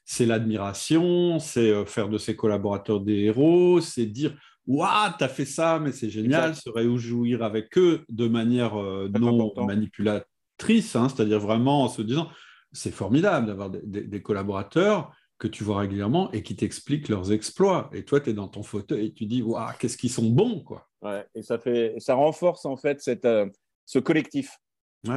[0.05, 4.37] c'est l'admiration, c'est faire de ses collaborateurs des héros, c'est dire
[4.67, 9.53] Waouh, t'as fait ça, mais c'est génial, se réjouir avec eux de manière euh, non
[9.57, 12.29] manipulatrice, hein, c'est-à-dire vraiment en se disant
[12.73, 17.91] c'est formidable d'avoir des, collaborateurs que tu vois régulièrement et qui t'expliquent leurs exploits.
[17.93, 20.61] Et toi, tu es dans ton fauteuil et tu dis waouh, qu'est-ce qu'ils sont bons,
[20.61, 20.89] quoi.
[21.03, 23.47] Ouais, et ça, fait, ça renforce en fait cette, euh,
[23.85, 24.59] ce collectif.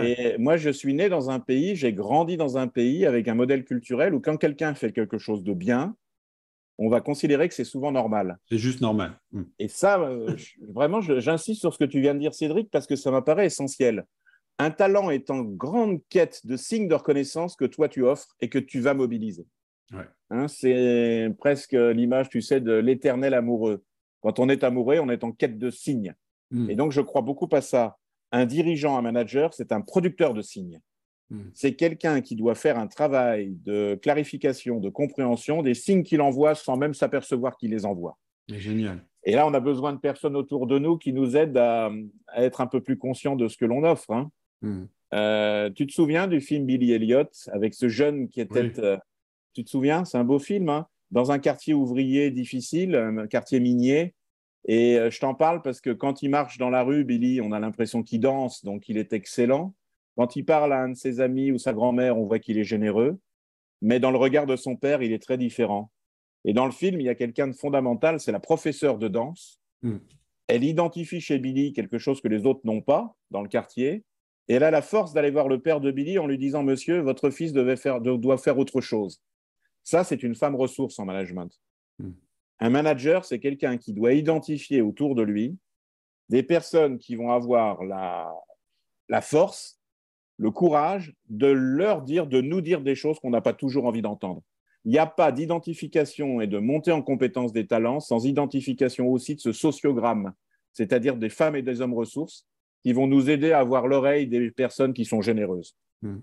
[0.04, 3.36] Et moi, je suis né dans un pays, j'ai grandi dans un pays avec un
[3.36, 5.96] modèle culturel où quand quelqu'un fait quelque chose de bien,
[6.78, 8.38] on va considérer que c'est souvent normal.
[8.50, 9.20] C'est juste normal.
[9.32, 9.44] Hmm.
[9.60, 10.36] Et ça, euh,
[10.70, 14.06] vraiment, j'insiste sur ce que tu viens de dire, Cédric, parce que ça m'apparaît essentiel.
[14.60, 18.50] Un talent est en grande quête de signes de reconnaissance que toi tu offres et
[18.50, 19.46] que tu vas mobiliser.
[20.30, 23.84] Hein, c'est presque l'image, tu sais, de l'éternel amoureux.
[24.22, 26.16] Quand on est amoureux, on est en quête de signes.
[26.52, 26.70] Hmm.
[26.70, 27.98] Et donc, je crois beaucoup à ça.
[28.32, 30.80] Un dirigeant, un manager, c'est un producteur de signes.
[31.30, 31.50] Hmm.
[31.54, 36.56] C'est quelqu'un qui doit faire un travail de clarification, de compréhension des signes qu'il envoie
[36.56, 38.18] sans même s'apercevoir qu'il les envoie.
[38.50, 39.04] C'est génial.
[39.24, 41.92] Et là, on a besoin de personnes autour de nous qui nous aident à,
[42.36, 44.12] être un peu plus conscients de ce que l'on offre.
[44.12, 44.32] Hein.
[44.62, 44.86] Hmm.
[45.14, 48.72] Euh, tu te souviens du film Billy Elliot avec ce jeune qui était.
[48.80, 48.98] Euh,
[49.54, 50.06] tu te souviens?
[50.06, 50.70] C'est un beau film.
[50.70, 54.14] Hein, dans un quartier ouvrier difficile, un quartier minier.
[54.66, 57.52] Et euh, je t'en parle parce que quand il marche dans la rue, Billy, on
[57.52, 59.74] a l'impression qu'il danse, donc il est excellent.
[60.18, 62.64] Quand il parle à un de ses amis ou sa grand-mère, on voit qu'il est
[62.64, 63.20] généreux,
[63.82, 65.92] mais dans le regard de son père, il est très différent.
[66.44, 69.62] Et dans le film, il y a quelqu'un de fondamental, c'est la professeure de danse.
[69.84, 69.98] Hmm.
[70.48, 74.06] Elle identifie chez Billy quelque chose que les autres n'ont pas dans le quartier,
[74.48, 77.00] et elle a la force d'aller voir le père de Billy en lui disant Monsieur,
[77.02, 79.22] votre fils faire, doit faire autre chose.
[79.84, 81.52] Ça, c'est une femme ressource en management.
[82.60, 85.58] Un manager, c'est quelqu'un qui doit identifier autour de lui
[86.30, 88.34] des personnes qui vont avoir la,
[89.10, 89.78] la force
[90.38, 94.02] le courage de leur dire, de nous dire des choses qu'on n'a pas toujours envie
[94.02, 94.42] d'entendre.
[94.86, 99.36] Il n'y a pas d'identification et de montée en compétence des talents sans identification aussi
[99.36, 100.34] de ce sociogramme,
[100.74, 102.48] c'est-à-dire des femmes et des hommes ressources
[102.84, 105.76] qui vont nous aider à avoir l'oreille des personnes qui sont généreuses.
[106.04, 106.20] Hmm.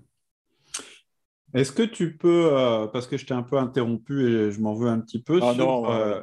[1.55, 4.75] Est-ce que tu peux, euh, parce que je t'ai un peu interrompu et je m'en
[4.75, 6.21] veux un petit peu, ah sur, euh,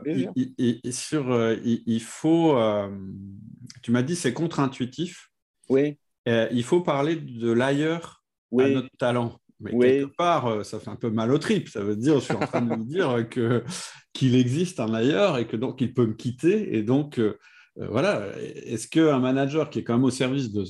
[0.91, 2.59] sur euh, il, faut,
[3.82, 5.32] tu m'as dit c'est contre-intuitif.
[5.69, 5.97] Oui.
[6.27, 8.23] Il faut parler de l'ailleurs
[8.59, 9.39] à notre talent.
[9.61, 11.69] Mais quelque part, ça fait un peu mal au trip.
[11.69, 13.63] Ça veut dire, je suis en train de me dire que
[14.11, 16.75] qu'il existe un ailleurs et que donc il peut me quitter.
[16.75, 17.21] Et donc,
[17.77, 20.65] voilà, est-ce qu'un manager qui est quand même au service de,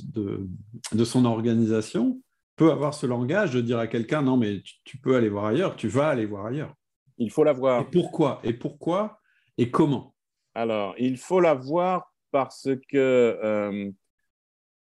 [0.94, 2.22] de, son organisation
[2.62, 5.76] peut avoir ce langage de dire à quelqu'un non, mais tu, peux aller voir ailleurs,
[5.76, 6.76] tu vas aller voir ailleurs
[7.18, 7.82] Il faut l'avoir.
[7.82, 8.40] Et pourquoi?
[8.44, 9.20] Et pourquoi?
[9.58, 10.16] Et comment?
[10.54, 13.92] Alors, il faut l'avoir parce que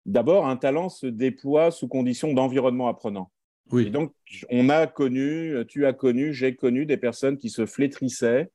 [0.07, 3.29] D'abord, un talent se déploie sous condition d'environnement apprenant.
[3.71, 3.87] Oui.
[3.87, 4.13] Et donc,
[4.49, 8.49] on a connu, tu as connu, j'ai connu des personnes qui se flétrissaient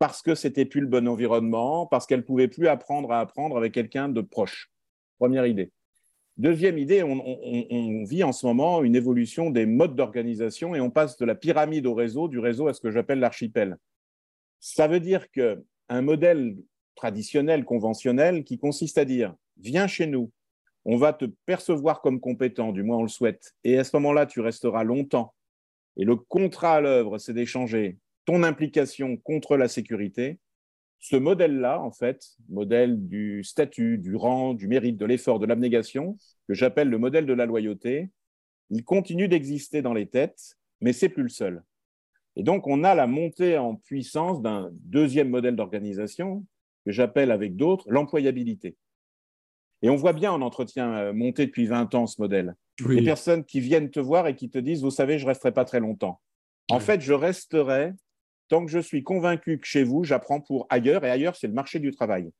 [0.00, 3.72] parce que c'était plus le bon environnement, parce qu'elles pouvaient plus apprendre à apprendre avec
[3.72, 4.72] quelqu'un de proche.
[5.18, 5.70] Première idée.
[6.40, 11.18] Deuxième idée, on, vit en ce moment une évolution des modes d'organisation et on passe
[11.18, 13.76] de la pyramide au réseau, du réseau à ce que j'appelle l'archipel.
[14.58, 16.56] Ça veut dire que un modèle
[16.94, 20.32] traditionnel, conventionnel, qui consiste à dire viens chez nous,
[20.86, 23.54] on va te percevoir comme compétent, du moins on le souhaite.
[23.62, 25.34] Et à ce moment-là, tu resteras longtemps.
[25.98, 30.38] Et le contrat à l'œuvre, c'est d'échanger ton implication contre la sécurité.
[31.00, 36.16] Ce modèle-là, en fait, modèle du statut, du rang, du mérite, de l'effort, de l'abnégation,
[36.46, 38.10] que j'appelle le modèle de la loyauté,
[38.68, 41.62] il continue d'exister dans les têtes, mais c'est plus le seul.
[42.36, 46.46] Et donc, on a la montée en puissance d'un deuxième modèle d'organisation
[46.84, 48.76] que j'appelle avec d'autres l'employabilité.
[49.82, 52.54] Et on voit bien en entretien euh, monté depuis 20 ans ce modèle.
[52.86, 55.52] Les personnes qui viennent te voir et qui te disent, vous savez, je ne resterai
[55.52, 56.20] pas très longtemps.
[56.70, 57.92] En fait, je resterai
[58.50, 61.54] tant que je suis convaincu que chez vous, j'apprends pour ailleurs, et ailleurs, c'est le
[61.54, 62.30] marché du travail.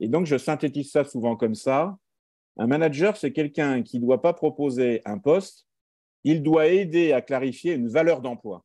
[0.00, 1.96] Et donc, je synthétise ça souvent comme ça.
[2.56, 5.68] Un manager, c'est quelqu'un qui ne doit pas proposer un poste,
[6.24, 8.64] il doit aider à clarifier une valeur d'emploi.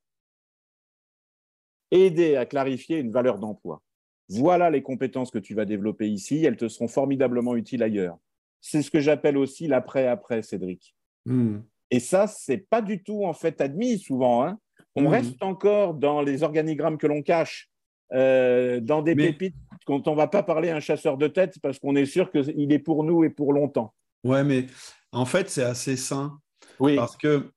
[1.92, 3.84] Aider à clarifier une valeur d'emploi.
[4.30, 8.18] Voilà les compétences que tu vas développer ici, elles te seront formidablement utiles ailleurs.
[8.62, 10.96] C'est ce que j'appelle aussi l'après-après, Cédric.
[11.26, 11.60] Hmm.
[11.90, 14.46] Et ça, c'est pas du tout en fait admis souvent.
[14.46, 14.58] Hein.
[14.96, 15.08] On hmm.
[15.08, 17.70] reste encore dans les organigrammes que l'on cache,
[18.14, 21.80] euh, dans des pépites quand on va pas parler à un chasseur de tête parce
[21.80, 23.94] qu'on est sûr qu'il est pour nous et pour longtemps.
[24.24, 24.68] Ouais, mais
[25.12, 26.38] en fait, c'est assez sain.
[26.80, 26.96] Oui.
[26.96, 27.52] Parce que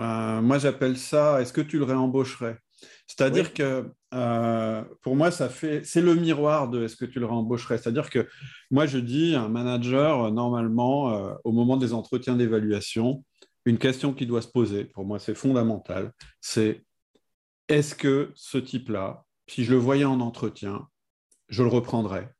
[0.00, 2.58] euh, moi, j'appelle ça est-ce que tu le réembaucherais?
[3.06, 7.26] C'est-à-dire que euh, pour moi, ça fait, c'est le miroir de est-ce que tu le
[7.26, 7.78] réembaucherais?
[7.78, 8.28] C'est-à-dire que
[8.70, 13.24] moi, je dis un manager, normalement, euh, au moment des entretiens d'évaluation,
[13.64, 16.84] une question qui doit se poser, pour moi, c'est fondamental, c'est
[17.68, 20.88] est-ce que ce type-là, si je le voyais en entretien,
[21.48, 22.32] je le reprendrais?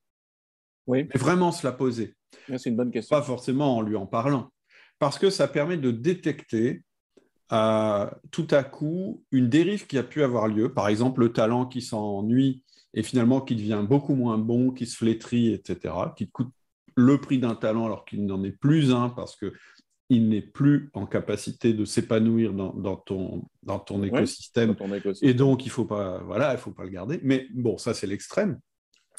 [0.87, 1.07] Oui.
[1.13, 2.15] Mais vraiment se la poser.
[2.49, 3.17] C'est une bonne question.
[3.17, 4.51] Pas forcément en lui en parlant.
[4.99, 6.83] Parce que ça permet de détecter
[7.51, 11.81] tout à coup une dérive qui a pu avoir lieu, par exemple le talent qui
[11.83, 12.63] s'ennuie
[12.95, 16.53] et finalement qui devient beaucoup moins bon, qui se flétrit, etc., qui coûte
[16.95, 19.37] le prix d'un talent alors qu'il n'en est plus un parce
[20.09, 24.75] qu'il n'est plus en capacité de s'épanouir dans, ton, dans ton écosystème.
[25.23, 27.21] Et donc, il ne faut, pas, voilà, il faut pas le garder.
[27.23, 28.59] Mais bon, ça, c'est l'extrême.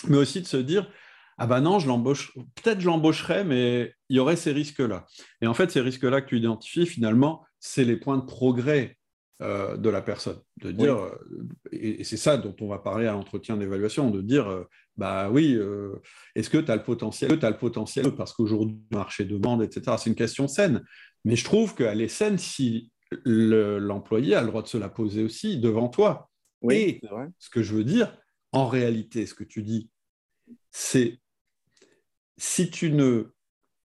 [0.07, 0.89] Mais aussi de se dire,
[1.37, 5.05] ah ben non, je l'embauche, peut-être je l'embaucherai, mais il y aurait ces risques-là.
[5.41, 8.97] Et en fait, ces risques-là que tu identifies, finalement, c'est les points de progrès
[9.41, 10.39] euh, de la personne.
[10.61, 11.17] De dire, euh,
[11.71, 14.67] et, c'est ça dont on va parler à l'entretien d'évaluation, de dire, euh,
[14.99, 15.57] bah oui,
[16.35, 19.95] est-ce que tu as le potentiel as le potentiel parce qu'aujourd'hui, le marché demande, etc.
[19.97, 20.83] C'est une question saine.
[21.23, 22.91] Mais je trouve qu'elle est saine si
[23.23, 26.29] l'employé a le droit de se la poser aussi devant toi.
[26.61, 26.99] Oui,
[27.37, 28.13] ce que je veux dire,
[28.51, 29.89] en réalité, ce que tu dis,
[30.69, 31.19] c'est
[32.37, 33.33] si tu ne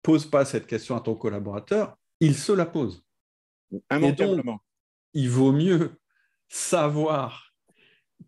[0.02, 3.04] poses pas cette question à ton collaborateur, il se la pose.
[3.90, 4.62] Immanquablement.
[5.12, 5.98] il vaut mieux
[6.48, 7.54] savoir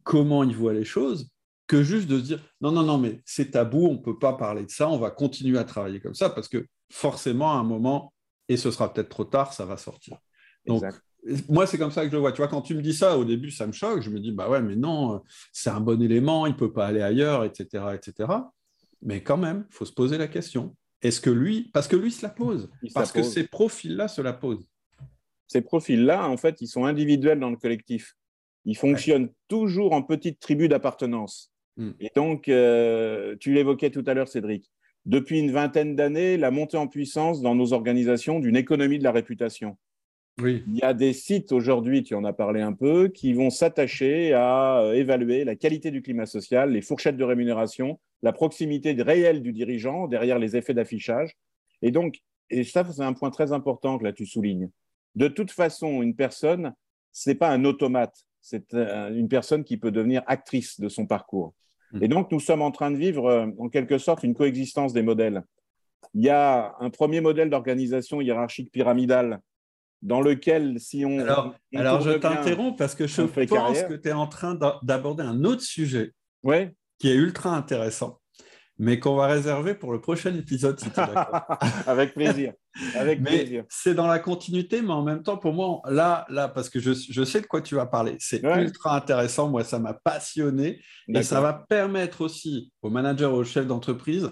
[0.03, 1.34] comment il voit les choses
[1.67, 4.35] que juste de se dire non, non, non, mais c'est tabou, on ne peut pas
[4.35, 7.65] parler de ça, on va continuer à travailler comme ça parce que forcément, à un
[7.65, 8.13] moment,
[8.49, 10.19] et ce sera peut-être trop tard, ça va sortir.
[10.67, 10.85] Donc,
[11.49, 12.33] moi, c'est comme ça que je le vois.
[12.33, 14.03] Tu vois, quand tu me dis ça, au début, ça me choque.
[14.03, 16.87] Je me dis, bah ouais, mais non, c'est un bon élément, il ne peut pas
[16.87, 18.31] aller ailleurs, etc., etc.
[19.03, 20.77] Mais quand même, il faut se poser la question.
[21.03, 24.33] Est-ce que lui, parce que lui se la pose, parce que ces profils-là se la
[24.33, 24.67] posent.
[25.49, 28.17] Ces profils-là, en fait, ils sont individuels dans le collectif.
[28.65, 31.54] Ils fonctionnent toujours en petite tribu d'appartenance.
[31.77, 31.91] Hmm.
[32.01, 34.71] Et donc, euh, tu l'évoquais tout à l'heure, Cédric,
[35.07, 39.13] depuis une vingtaine d'années, la montée en puissance dans nos organisations d'une économie de la
[39.13, 39.77] réputation.
[40.41, 40.65] Oui.
[40.67, 44.33] Il y a des sites aujourd'hui, tu en as parlé un peu, qui vont s'attacher
[44.33, 49.43] à euh, évaluer la qualité du climat social, les fourchettes de rémunération, la proximité réelle
[49.43, 51.37] du dirigeant derrière les effets d'affichage.
[51.83, 52.21] Et donc,
[52.51, 54.71] et ça, c'est un point très important que là tu soulignes.
[55.15, 56.75] De toute façon, une personne,
[57.13, 61.07] ce n'est pas un automate, c'est euh, une personne qui peut devenir actrice de son
[61.07, 61.55] parcours.
[61.95, 62.03] Mmh.
[62.03, 65.03] Et donc, nous sommes en train de vivre, euh, en quelque sorte, une coexistence des
[65.03, 65.43] modèles.
[66.13, 69.41] Il y a un premier modèle d'organisation hiérarchique pyramidale
[70.03, 71.19] dans lequel, si on.
[71.21, 75.45] Alors, alors je t'interromps parce que je pense que tu es en train d'aborder un
[75.45, 76.13] autre sujet
[76.99, 78.21] qui est ultra intéressant,
[78.79, 81.59] mais qu'on va réserver pour le prochain épisode, si tu es d'accord.
[81.87, 82.53] Avec plaisir.
[82.97, 86.69] Avec mais c'est dans la continuité, mais en même temps, pour moi, là, là parce
[86.69, 89.49] que je, je sais de quoi tu vas parler, c'est ultra intéressant.
[89.49, 94.31] Moi, ça m'a passionné et ça va permettre aussi aux managers, aux chefs d'entreprise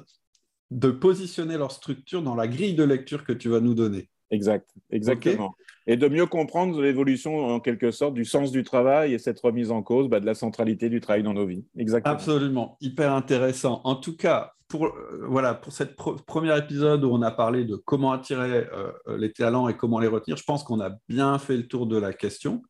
[0.72, 4.08] de positionner leur structure dans la grille de lecture que tu vas nous donner.
[4.32, 5.54] Exact, exactement.
[5.86, 9.70] Et de mieux comprendre l'évolution, en quelque sorte, du sens du travail et cette remise
[9.70, 11.66] en cause bah, de la centralité du travail dans nos vies.
[11.76, 12.14] Exactement.
[12.14, 13.82] Absolument, hyper intéressant.
[13.84, 17.76] En tout cas, pour, euh, voilà, pour cette premier épisode où on a parlé de
[17.76, 21.58] comment attirer euh, les talents et comment les retenir, je pense qu'on a bien fait
[21.58, 22.62] le tour de la question.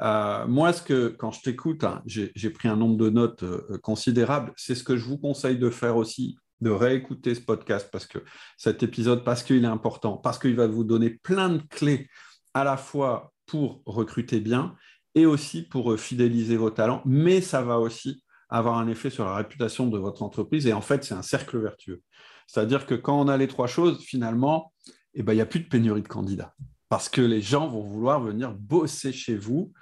[0.00, 3.44] Euh, moi, ce que, quand je t'écoute, hein, j'ai pris un nombre de notes
[3.80, 4.52] considérable.
[4.56, 8.18] C'est ce que je vous conseille de faire aussi de réécouter ce podcast parce que
[8.56, 12.08] cet épisode, parce qu'il est important, parce qu'il va vous donner plein de clés
[12.54, 14.74] à la fois pour recruter bien
[15.14, 19.24] et aussi pour euh, fidéliser vos talents, mais ça va aussi avoir un effet sur
[19.24, 20.66] la réputation de votre entreprise.
[20.66, 22.02] Et en fait, c'est un cercle vertueux.
[22.46, 24.72] C'est-à-dire que quand on a les trois choses, finalement,
[25.14, 26.54] eh ben, il n'y a plus de pénurie de candidats.
[26.88, 29.72] Parce que les gens vont vouloir venir bosser chez vous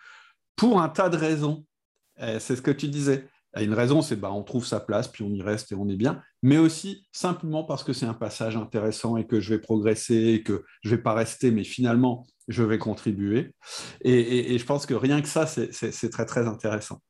[0.56, 1.66] pour un tas de raisons.
[2.16, 3.28] C'est ce que tu disais.
[3.62, 5.96] Une raison, c'est bah, on trouve sa place, puis on y reste et on est
[5.96, 10.34] bien, mais aussi simplement parce que c'est un passage intéressant et que je vais progresser,
[10.34, 13.52] et que je ne vais pas rester, mais finalement, je vais contribuer.
[14.02, 17.00] Et, je pense que rien que ça, c'est très, très intéressant.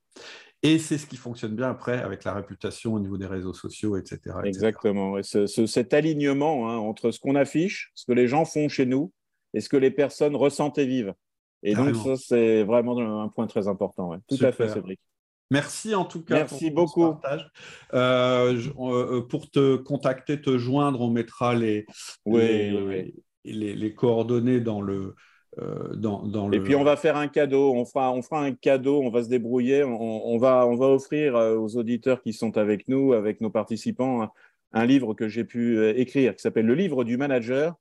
[0.63, 3.97] Et c'est ce qui fonctionne bien après avec la réputation au niveau des réseaux sociaux,
[3.97, 4.37] etc.
[4.45, 5.17] Exactement.
[5.23, 9.13] cet alignement hein, entre ce qu'on affiche, ce que les gens font chez nous
[9.53, 11.15] et ce que les personnes ressentent et vivent.
[11.63, 14.19] Et donc, ça, c'est vraiment un point très important.
[14.29, 15.01] Tout à fait, Cédric.
[15.51, 16.37] Merci en tout cas.
[16.37, 17.13] Merci beaucoup.
[17.13, 17.51] partage.
[17.93, 21.87] Euh, euh, pour te contacter, te joindre, on mettra les,
[23.45, 25.15] les, coordonnées dans le,
[25.59, 29.03] euh, dans, Et puis on va faire un cadeau, on fera, on fera un cadeau,
[29.03, 33.13] on va se débrouiller, on, va, on va offrir aux auditeurs qui sont avec nous,
[33.13, 34.31] avec nos participants,
[34.73, 37.75] un livre que j'ai pu écrire qui s'appelle Le livre du manager,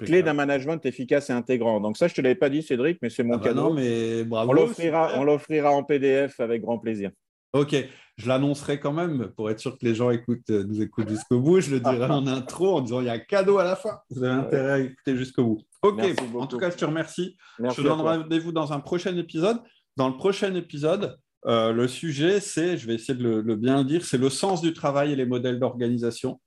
[0.00, 1.80] Clé d'un management efficace et intégrant.
[1.80, 3.62] Donc ça, je ne te l'avais pas dit, Cédric, mais c'est mon ah bah cadeau.
[3.62, 4.50] non, mais bravo.
[4.50, 7.10] On l'offrira en PDF avec grand plaisir.
[7.52, 7.74] Ok,
[8.16, 11.40] je l'annoncerai quand même pour être sûr que les gens écoutent, euh, nous écoutent jusqu'au
[11.40, 11.60] bout.
[11.60, 14.00] Je le dirai en intro en disant il y a un cadeau à la fin.
[14.10, 15.62] Vous avez intérêt à écouter jusqu'au bout.
[15.82, 16.02] Ok,
[16.34, 17.36] en tout cas, je te remercie.
[17.58, 19.58] je te donne rendez-vous dans un prochain épisode.
[19.96, 21.16] Dans le prochain épisode,
[21.46, 24.28] euh, le sujet, c'est, je vais essayer de le, le bien le dire, c'est le
[24.28, 26.40] sens du travail et les modèles d'organisation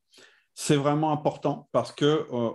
[0.61, 2.05] c'est vraiment important parce qu'on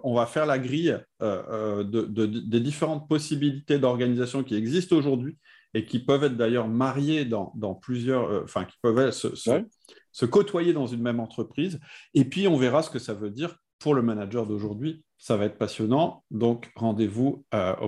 [0.05, 5.39] euh, va faire la grille euh, euh, des différentes possibilités d'organisation qui existent aujourd'hui
[5.73, 11.01] et qui peuvent être d'ailleurs mariées dans, plusieurs, enfin qui peuvent se, côtoyer dans une
[11.01, 11.81] même entreprise.
[12.13, 15.03] Et puis on verra ce que ça veut dire pour le manager d'aujourd'hui.
[15.17, 16.25] Ça va être passionnant.
[16.31, 17.79] Donc rendez-vous à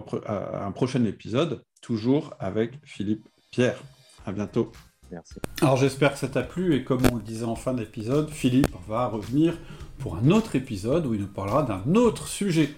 [0.64, 3.82] un prochain épisode, toujours avec Philippe Pierre.
[4.24, 4.72] À bientôt.
[5.10, 5.34] Merci.
[5.60, 8.74] Alors j'espère que ça t'a plu et comme on le disait en fin d'épisode, Philippe
[8.88, 9.56] va revenir
[9.98, 12.70] pour un autre épisode où il nous parlera d'un autre sujet.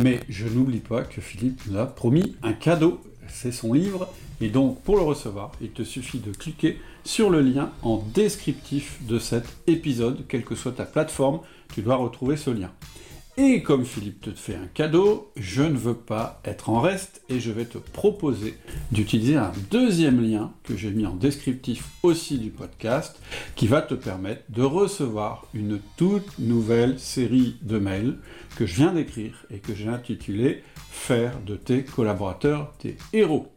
[0.00, 4.08] Mais je n'oublie pas que Philippe nous a promis un cadeau, c'est son livre,
[4.40, 8.98] et donc pour le recevoir, il te suffit de cliquer sur le lien en descriptif
[9.06, 11.40] de cet épisode, quelle que soit ta plateforme,
[11.74, 12.70] tu dois retrouver ce lien.
[13.38, 17.40] Et comme Philippe te fait un cadeau, je ne veux pas être en reste et
[17.40, 18.58] je vais te proposer
[18.90, 23.18] d'utiliser un deuxième lien que j'ai mis en descriptif aussi du podcast
[23.56, 28.18] qui va te permettre de recevoir une toute nouvelle série de mails
[28.54, 33.48] que je viens d'écrire et que j'ai intitulé Faire de tes collaborateurs tes héros.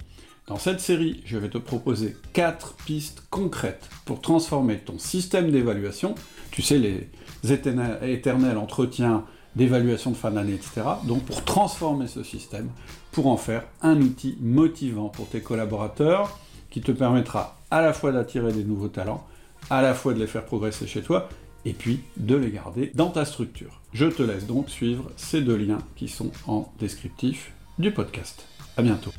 [0.47, 6.15] Dans cette série, je vais te proposer quatre pistes concrètes pour transformer ton système d'évaluation.
[6.51, 7.09] Tu sais, les
[7.51, 9.25] éternels entretiens
[9.55, 10.81] d'évaluation de fin d'année, etc.
[11.05, 12.69] Donc pour transformer ce système,
[13.11, 16.39] pour en faire un outil motivant pour tes collaborateurs
[16.69, 19.25] qui te permettra à la fois d'attirer des nouveaux talents,
[19.69, 21.29] à la fois de les faire progresser chez toi,
[21.65, 23.81] et puis de les garder dans ta structure.
[23.93, 28.45] Je te laisse donc suivre ces deux liens qui sont en descriptif du podcast.
[28.77, 29.11] À bientôt.